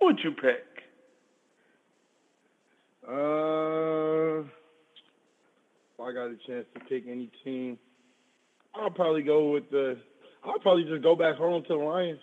who 0.00 0.06
would 0.06 0.20
you 0.24 0.32
pick? 0.32 0.64
Uh, 3.06 4.40
if 4.40 4.46
I 6.00 6.12
got 6.12 6.26
a 6.26 6.36
chance 6.46 6.66
to 6.74 6.80
pick 6.88 7.04
any 7.08 7.30
team. 7.44 7.78
I'll 8.74 8.90
probably 8.90 9.22
go 9.22 9.50
with 9.50 9.70
the. 9.70 9.98
I'll 10.44 10.58
probably 10.58 10.84
just 10.84 11.02
go 11.02 11.16
back 11.16 11.36
home 11.36 11.62
to 11.62 11.68
the 11.68 11.74
Lions. 11.74 12.20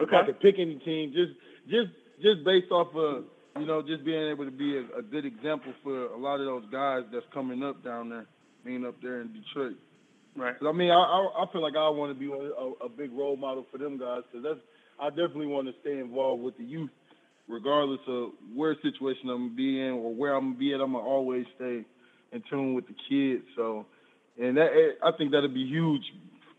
Okay. 0.00 0.16
If 0.16 0.22
I 0.22 0.26
could 0.26 0.40
pick 0.40 0.56
any 0.58 0.76
team, 0.76 1.12
just 1.12 1.32
just 1.70 1.90
just 2.22 2.44
based 2.44 2.70
off 2.70 2.94
of 2.94 3.24
you 3.60 3.66
know 3.66 3.82
just 3.82 4.04
being 4.04 4.30
able 4.30 4.44
to 4.44 4.50
be 4.50 4.76
a, 4.78 4.98
a 4.98 5.02
good 5.02 5.24
example 5.24 5.72
for 5.82 6.06
a 6.06 6.18
lot 6.18 6.40
of 6.40 6.46
those 6.46 6.64
guys 6.70 7.02
that's 7.12 7.26
coming 7.32 7.62
up 7.62 7.84
down 7.84 8.08
there, 8.10 8.26
being 8.64 8.84
up 8.84 8.96
there 9.02 9.20
in 9.20 9.32
Detroit. 9.32 9.76
Right. 10.36 10.56
I 10.60 10.72
mean, 10.72 10.90
I, 10.90 10.94
I 10.94 11.44
I 11.44 11.52
feel 11.52 11.62
like 11.62 11.76
I 11.76 11.88
want 11.90 12.12
to 12.12 12.18
be 12.18 12.32
a, 12.32 12.84
a 12.84 12.88
big 12.88 13.12
role 13.12 13.36
model 13.36 13.66
for 13.70 13.78
them 13.78 13.98
guys 13.98 14.22
because 14.30 14.44
that's 14.44 14.60
I 14.98 15.10
definitely 15.10 15.46
want 15.46 15.68
to 15.68 15.74
stay 15.80 15.98
involved 15.98 16.42
with 16.42 16.56
the 16.58 16.64
youth 16.64 16.90
regardless 17.48 18.00
of 18.08 18.30
where 18.54 18.74
situation 18.82 19.28
I'm 19.28 19.48
gonna 19.48 19.56
be 19.56 19.80
in 19.80 19.92
or 19.92 20.14
where 20.14 20.34
I'm 20.34 20.52
gonna 20.52 20.58
be 20.58 20.74
at, 20.74 20.80
I'm 20.80 20.92
gonna 20.92 21.04
always 21.04 21.44
stay 21.56 21.84
in 22.32 22.42
tune 22.50 22.74
with 22.74 22.86
the 22.86 22.94
kids. 23.08 23.44
So, 23.56 23.86
and 24.40 24.56
that 24.56 24.68
I 25.02 25.12
think 25.16 25.32
that'll 25.32 25.48
be 25.48 25.66
huge, 25.66 26.02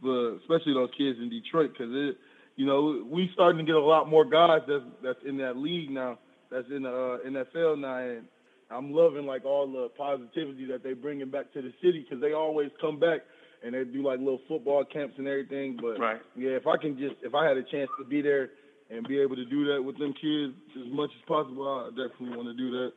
for, 0.01 0.35
especially 0.35 0.73
those 0.73 0.89
kids 0.97 1.19
in 1.19 1.29
Detroit, 1.29 1.71
because 1.73 1.93
it, 1.93 2.17
you 2.55 2.65
know, 2.65 3.05
we 3.09 3.29
starting 3.33 3.65
to 3.65 3.65
get 3.65 3.75
a 3.75 3.85
lot 3.85 4.09
more 4.09 4.25
guys 4.25 4.61
that's 4.67 4.83
that's 5.03 5.19
in 5.25 5.37
that 5.37 5.57
league 5.57 5.89
now, 5.89 6.17
that's 6.49 6.67
in 6.69 6.83
the 6.83 6.89
uh, 6.89 7.29
NFL 7.29 7.79
now, 7.79 7.97
and 7.97 8.25
I'm 8.71 8.93
loving 8.93 9.25
like 9.25 9.45
all 9.45 9.67
the 9.67 9.89
positivity 9.97 10.65
that 10.65 10.83
they 10.83 10.93
bringing 10.93 11.29
back 11.29 11.53
to 11.53 11.61
the 11.61 11.73
city 11.81 12.05
because 12.07 12.21
they 12.21 12.33
always 12.33 12.71
come 12.81 12.99
back 12.99 13.21
and 13.63 13.73
they 13.73 13.83
do 13.83 14.03
like 14.03 14.19
little 14.19 14.41
football 14.47 14.83
camps 14.85 15.15
and 15.17 15.27
everything. 15.27 15.77
But 15.79 15.99
right. 15.99 16.21
yeah, 16.35 16.51
if 16.51 16.67
I 16.67 16.77
can 16.77 16.97
just 16.97 17.15
if 17.21 17.33
I 17.33 17.47
had 17.47 17.57
a 17.57 17.63
chance 17.63 17.89
to 17.99 18.05
be 18.05 18.21
there 18.21 18.51
and 18.89 19.07
be 19.07 19.19
able 19.19 19.35
to 19.35 19.45
do 19.45 19.65
that 19.73 19.83
with 19.83 19.97
them 19.97 20.13
kids 20.13 20.53
as 20.79 20.91
much 20.91 21.09
as 21.15 21.27
possible, 21.27 21.67
I 21.67 21.89
definitely 21.89 22.37
want 22.37 22.49
to 22.49 22.53
do 22.53 22.71
that. 22.71 22.93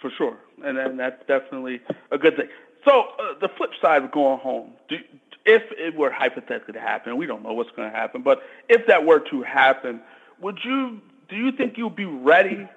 For 0.00 0.10
sure, 0.18 0.36
and 0.62 0.76
then 0.76 0.96
that's 0.98 1.20
definitely 1.26 1.80
a 2.10 2.18
good 2.18 2.36
thing. 2.36 2.48
So 2.84 2.92
uh, 3.18 3.38
the 3.40 3.48
flip 3.56 3.70
side 3.80 4.02
of 4.02 4.12
going 4.12 4.38
home, 4.38 4.72
do, 4.88 4.96
if 5.44 5.62
it 5.72 5.94
were 5.94 6.10
hypothetically 6.10 6.74
to 6.74 6.80
happen, 6.80 7.16
we 7.16 7.26
don't 7.26 7.42
know 7.42 7.52
what's 7.52 7.70
going 7.76 7.90
to 7.90 7.96
happen, 7.96 8.22
but 8.22 8.42
if 8.68 8.86
that 8.86 9.04
were 9.04 9.20
to 9.30 9.42
happen, 9.42 10.00
would 10.40 10.58
you 10.64 11.00
do 11.28 11.36
you 11.36 11.52
think 11.52 11.76
you'd 11.78 11.96
be 11.96 12.04
ready 12.04 12.68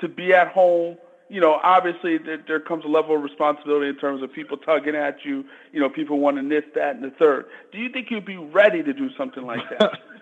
to 0.00 0.08
be 0.08 0.32
at 0.32 0.48
home? 0.48 0.96
You 1.28 1.40
know, 1.40 1.58
obviously 1.62 2.18
there, 2.18 2.42
there 2.46 2.60
comes 2.60 2.84
a 2.84 2.88
level 2.88 3.16
of 3.16 3.22
responsibility 3.22 3.88
in 3.88 3.96
terms 3.96 4.22
of 4.22 4.32
people 4.32 4.56
tugging 4.56 4.96
at 4.96 5.24
you. 5.24 5.44
You 5.72 5.80
know, 5.80 5.88
people 5.88 6.18
wanting 6.18 6.48
this, 6.48 6.64
that, 6.74 6.96
and 6.96 7.04
the 7.04 7.10
third. 7.10 7.46
Do 7.72 7.78
you 7.78 7.88
think 7.90 8.10
you'd 8.10 8.26
be 8.26 8.36
ready 8.36 8.82
to 8.82 8.92
do 8.92 9.08
something 9.16 9.44
like 9.44 9.62
that? 9.78 9.98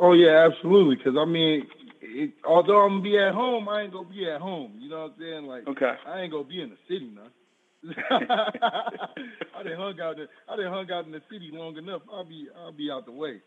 Oh 0.00 0.14
yeah, 0.14 0.48
absolutely. 0.50 0.96
Because 0.96 1.14
I 1.18 1.26
mean, 1.26 1.66
it, 2.00 2.32
although 2.44 2.80
I'm 2.80 2.92
gonna 2.98 3.02
be 3.02 3.18
at 3.18 3.34
home, 3.34 3.68
I 3.68 3.82
ain't 3.82 3.92
gonna 3.92 4.08
be 4.08 4.28
at 4.28 4.40
home. 4.40 4.72
You 4.78 4.88
know 4.88 5.02
what 5.02 5.12
I'm 5.12 5.20
saying? 5.20 5.44
Like, 5.44 5.68
okay, 5.68 5.94
I 6.06 6.20
ain't 6.20 6.32
gonna 6.32 6.44
be 6.44 6.62
in 6.62 6.70
the 6.70 6.78
city 6.88 7.12
now. 7.14 7.28
I 8.10 9.62
didn't 9.62 9.78
hung 9.78 10.00
out. 10.00 10.16
I 10.48 10.56
didn't 10.56 10.72
hung 10.72 10.90
out 10.90 11.06
in 11.06 11.12
the 11.12 11.22
city 11.30 11.50
long 11.52 11.76
enough. 11.76 12.02
I'll 12.12 12.24
be 12.24 12.46
I'll 12.56 12.72
be 12.72 12.90
out 12.90 13.06
the 13.06 13.12
way. 13.12 13.40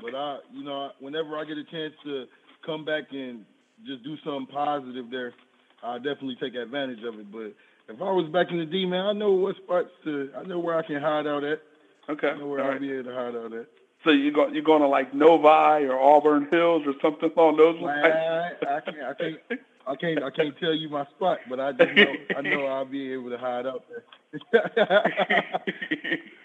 But 0.00 0.14
I, 0.14 0.38
you 0.52 0.64
know, 0.64 0.90
whenever 1.00 1.36
I 1.36 1.44
get 1.44 1.58
a 1.58 1.64
chance 1.64 1.92
to 2.04 2.26
come 2.64 2.84
back 2.84 3.04
and 3.10 3.44
just 3.86 4.02
do 4.04 4.16
something 4.24 4.46
positive 4.46 5.10
there, 5.10 5.34
I 5.82 5.96
definitely 5.98 6.36
take 6.40 6.54
advantage 6.54 7.02
of 7.04 7.18
it. 7.18 7.30
But 7.30 7.54
if 7.88 8.00
I 8.00 8.10
was 8.10 8.30
back 8.32 8.50
in 8.50 8.58
the 8.58 8.64
D, 8.66 8.86
man, 8.86 9.04
I 9.04 9.12
know 9.12 9.32
what 9.32 9.56
spots 9.56 9.88
to. 10.04 10.30
I 10.38 10.44
know 10.44 10.58
where 10.60 10.78
I 10.78 10.86
can 10.86 11.00
hide 11.00 11.26
out 11.26 11.44
at. 11.44 11.60
Okay. 12.08 12.28
I 12.28 12.38
know 12.38 12.46
where 12.46 12.60
All 12.60 12.66
I'll 12.66 12.72
right. 12.72 12.80
be 12.80 12.92
able 12.92 13.10
to 13.10 13.14
hide 13.14 13.34
out 13.34 13.52
at. 13.52 13.66
So 14.04 14.10
you 14.10 14.32
go 14.32 14.48
you're 14.48 14.62
going 14.62 14.82
to 14.82 14.88
like 14.88 15.14
Novi 15.14 15.86
or 15.86 15.98
Auburn 15.98 16.48
Hills 16.50 16.82
or 16.86 16.94
something 17.02 17.30
along 17.36 17.56
those 17.56 17.80
lines. 17.80 18.04
I, 18.04 18.76
I 18.76 18.80
can't. 18.80 19.02
I 19.02 19.14
can't. 19.14 19.60
I 19.86 19.96
can't. 19.96 20.22
I 20.22 20.30
can't 20.30 20.56
tell 20.58 20.74
you 20.74 20.88
my 20.88 21.04
spot, 21.06 21.40
but 21.48 21.60
I 21.60 21.72
just 21.72 21.94
know. 21.94 22.14
I 22.36 22.40
know 22.40 22.66
I'll 22.66 22.84
be 22.84 23.12
able 23.12 23.30
to 23.30 23.38
hide 23.38 23.66
out 23.66 23.84
there. 23.88 24.04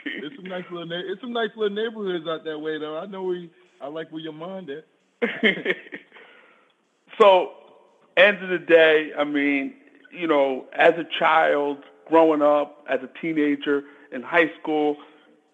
it's 0.05 0.35
some 0.35 0.45
nice 0.45 0.65
little. 0.71 0.91
It's 0.91 1.21
some 1.21 1.33
nice 1.33 1.49
little 1.55 1.75
neighborhoods 1.75 2.27
out 2.27 2.43
that 2.45 2.59
way, 2.59 2.77
though. 2.79 2.97
I 2.97 3.05
know. 3.05 3.31
You, 3.31 3.49
I 3.81 3.87
like 3.87 4.11
where 4.11 4.21
your 4.21 4.33
mind 4.33 4.69
at. 4.69 4.85
so, 7.19 7.51
end 8.15 8.43
of 8.43 8.49
the 8.49 8.59
day, 8.59 9.11
I 9.17 9.23
mean, 9.23 9.75
you 10.11 10.27
know, 10.27 10.65
as 10.73 10.93
a 10.95 11.05
child 11.19 11.77
growing 12.07 12.41
up, 12.41 12.85
as 12.89 12.99
a 13.03 13.09
teenager 13.21 13.83
in 14.11 14.21
high 14.21 14.51
school, 14.59 14.97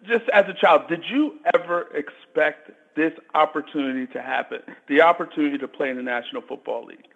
just 0.06 0.28
as 0.30 0.46
a 0.48 0.54
child, 0.54 0.88
did 0.88 1.04
you 1.08 1.38
ever 1.54 1.88
expect 1.94 2.70
this 2.96 3.12
opportunity 3.34 4.06
to 4.12 4.22
happen? 4.22 4.60
The 4.88 5.00
opportunity 5.02 5.58
to 5.58 5.68
play 5.68 5.90
in 5.90 5.96
the 5.96 6.02
National 6.02 6.42
Football 6.42 6.86
League? 6.86 7.06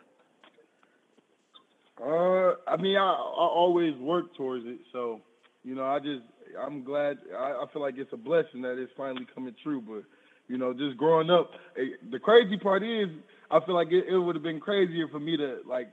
Uh, 2.00 2.54
I 2.68 2.76
mean, 2.80 2.96
I, 2.96 3.02
I 3.02 3.46
always 3.46 3.96
work 3.96 4.37
towards 4.37 4.64
it, 4.66 4.78
so 4.92 5.20
you 5.64 5.74
know, 5.74 5.84
I 5.84 5.98
just 5.98 6.22
I'm 6.61 6.84
glad. 6.84 7.18
I, 7.37 7.62
I 7.62 7.64
feel 7.72 7.82
like 7.82 7.94
it's 7.98 8.12
a 8.12 8.16
blessing 8.16 8.62
that 8.62 8.80
it's 8.80 8.92
finally 8.96 9.26
coming 9.34 9.54
true. 9.62 9.80
But 9.80 10.04
you 10.48 10.58
know, 10.58 10.72
just 10.72 10.96
growing 10.96 11.30
up, 11.30 11.50
eh, 11.76 11.96
the 12.11 12.18
crazy 12.18 12.56
part 12.56 12.82
is, 12.82 13.08
I 13.50 13.61
feel 13.66 13.74
like 13.74 13.88
it, 13.90 14.06
it 14.08 14.18
would 14.18 14.37
have 14.37 14.42
been 14.42 14.61
crazier 14.61 15.08
for 15.08 15.18
me 15.20 15.37
to 15.37 15.58
like 15.68 15.88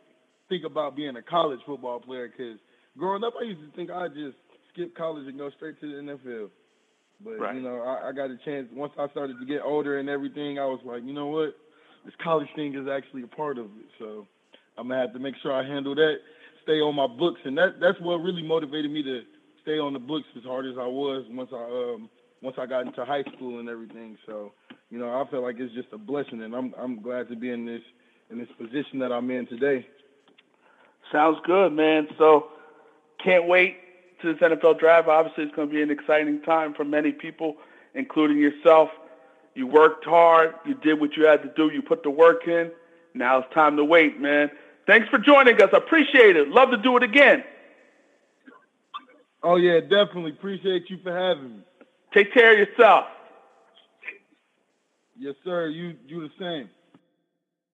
think 0.49 0.63
about 0.63 0.95
being 0.95 1.15
a 1.17 1.21
college 1.23 1.59
football 1.65 1.99
player 1.99 2.27
because 2.29 2.59
growing 2.97 3.23
up, 3.23 3.33
I 3.39 3.45
used 3.45 3.61
to 3.61 3.75
think 3.75 3.89
I'd 3.89 4.13
just 4.13 4.37
skip 4.73 4.95
college 4.95 5.27
and 5.27 5.37
go 5.37 5.49
straight 5.57 5.79
to 5.81 5.87
the 5.87 6.11
NFL. 6.13 6.49
But 7.23 7.39
Right. 7.39 7.55
you 7.55 7.61
know, 7.61 7.81
I, 7.81 8.09
I 8.09 8.11
got 8.11 8.29
a 8.29 8.37
chance 8.45 8.67
once 8.73 8.93
I 8.99 9.07
started 9.09 9.39
to 9.39 9.45
get 9.45 9.61
older 9.63 9.99
and 9.99 10.09
everything. 10.09 10.59
I 10.59 10.65
was 10.65 10.79
like, 10.85 11.03
you 11.03 11.13
know 11.13 11.27
what, 11.27 11.55
this 12.05 12.13
college 12.23 12.47
thing 12.55 12.75
is 12.75 12.87
actually 12.87 13.23
a 13.23 13.27
part 13.27 13.57
of 13.57 13.65
it. 13.65 13.87
So 13.99 14.27
I'm 14.77 14.87
gonna 14.87 15.01
have 15.01 15.13
to 15.13 15.19
make 15.19 15.35
sure 15.41 15.53
I 15.53 15.63
handle 15.65 15.95
that, 15.95 16.17
stay 16.63 16.79
on 16.81 16.95
my 16.95 17.07
books, 17.07 17.41
and 17.45 17.57
that 17.57 17.79
that's 17.79 17.99
what 17.99 18.15
really 18.17 18.43
motivated 18.43 18.91
me 18.91 19.03
to 19.03 19.21
stay 19.61 19.79
on 19.79 19.93
the 19.93 19.99
books 19.99 20.27
as 20.37 20.43
hard 20.43 20.65
as 20.65 20.77
I 20.77 20.87
was 20.87 21.25
once 21.29 21.49
I 21.53 21.63
um 21.63 22.09
once 22.41 22.57
I 22.59 22.65
got 22.65 22.85
into 22.85 23.05
high 23.05 23.23
school 23.35 23.59
and 23.59 23.69
everything. 23.69 24.17
So 24.25 24.51
you 24.89 24.99
know, 24.99 25.09
I 25.09 25.29
feel 25.29 25.41
like 25.41 25.57
it's 25.59 25.73
just 25.73 25.87
a 25.93 25.97
blessing, 25.97 26.41
and 26.41 26.55
I'm 26.55 26.73
I'm 26.77 27.01
glad 27.01 27.29
to 27.29 27.35
be 27.35 27.49
in 27.49 27.65
this 27.65 27.81
in 28.29 28.39
this 28.39 28.49
position 28.57 28.99
that 28.99 29.11
I'm 29.11 29.29
in 29.31 29.47
today. 29.47 29.85
Sounds 31.11 31.37
good, 31.45 31.71
man. 31.73 32.07
So, 32.17 32.47
can't 33.23 33.47
wait 33.47 33.77
to 34.21 34.33
this 34.33 34.41
NFL 34.41 34.79
draft. 34.79 35.07
Obviously, 35.07 35.43
it's 35.43 35.55
going 35.55 35.67
to 35.67 35.73
be 35.73 35.81
an 35.81 35.91
exciting 35.91 36.41
time 36.41 36.73
for 36.73 36.83
many 36.83 37.11
people, 37.11 37.57
including 37.93 38.37
yourself. 38.37 38.89
You 39.53 39.67
worked 39.67 40.05
hard. 40.05 40.55
You 40.65 40.73
did 40.73 40.99
what 40.99 41.15
you 41.15 41.25
had 41.25 41.43
to 41.43 41.51
do. 41.55 41.73
You 41.73 41.81
put 41.81 42.03
the 42.03 42.09
work 42.09 42.47
in. 42.47 42.71
Now 43.13 43.39
it's 43.39 43.53
time 43.53 43.77
to 43.77 43.85
wait, 43.85 44.19
man. 44.19 44.51
Thanks 44.87 45.09
for 45.09 45.17
joining 45.17 45.61
us. 45.61 45.69
I 45.73 45.77
appreciate 45.77 46.35
it. 46.35 46.49
Love 46.49 46.71
to 46.71 46.77
do 46.77 46.95
it 46.97 47.03
again. 47.03 47.43
Oh 49.43 49.57
yeah, 49.57 49.79
definitely 49.79 50.31
appreciate 50.31 50.89
you 50.89 50.97
for 51.03 51.15
having 51.15 51.57
me. 51.57 51.63
Take 52.13 52.33
care 52.33 52.53
of 52.53 52.67
yourself. 52.67 53.05
Yes, 55.17 55.35
sir. 55.43 55.67
You 55.67 55.95
you 56.07 56.21
the 56.21 56.33
same. 56.39 56.69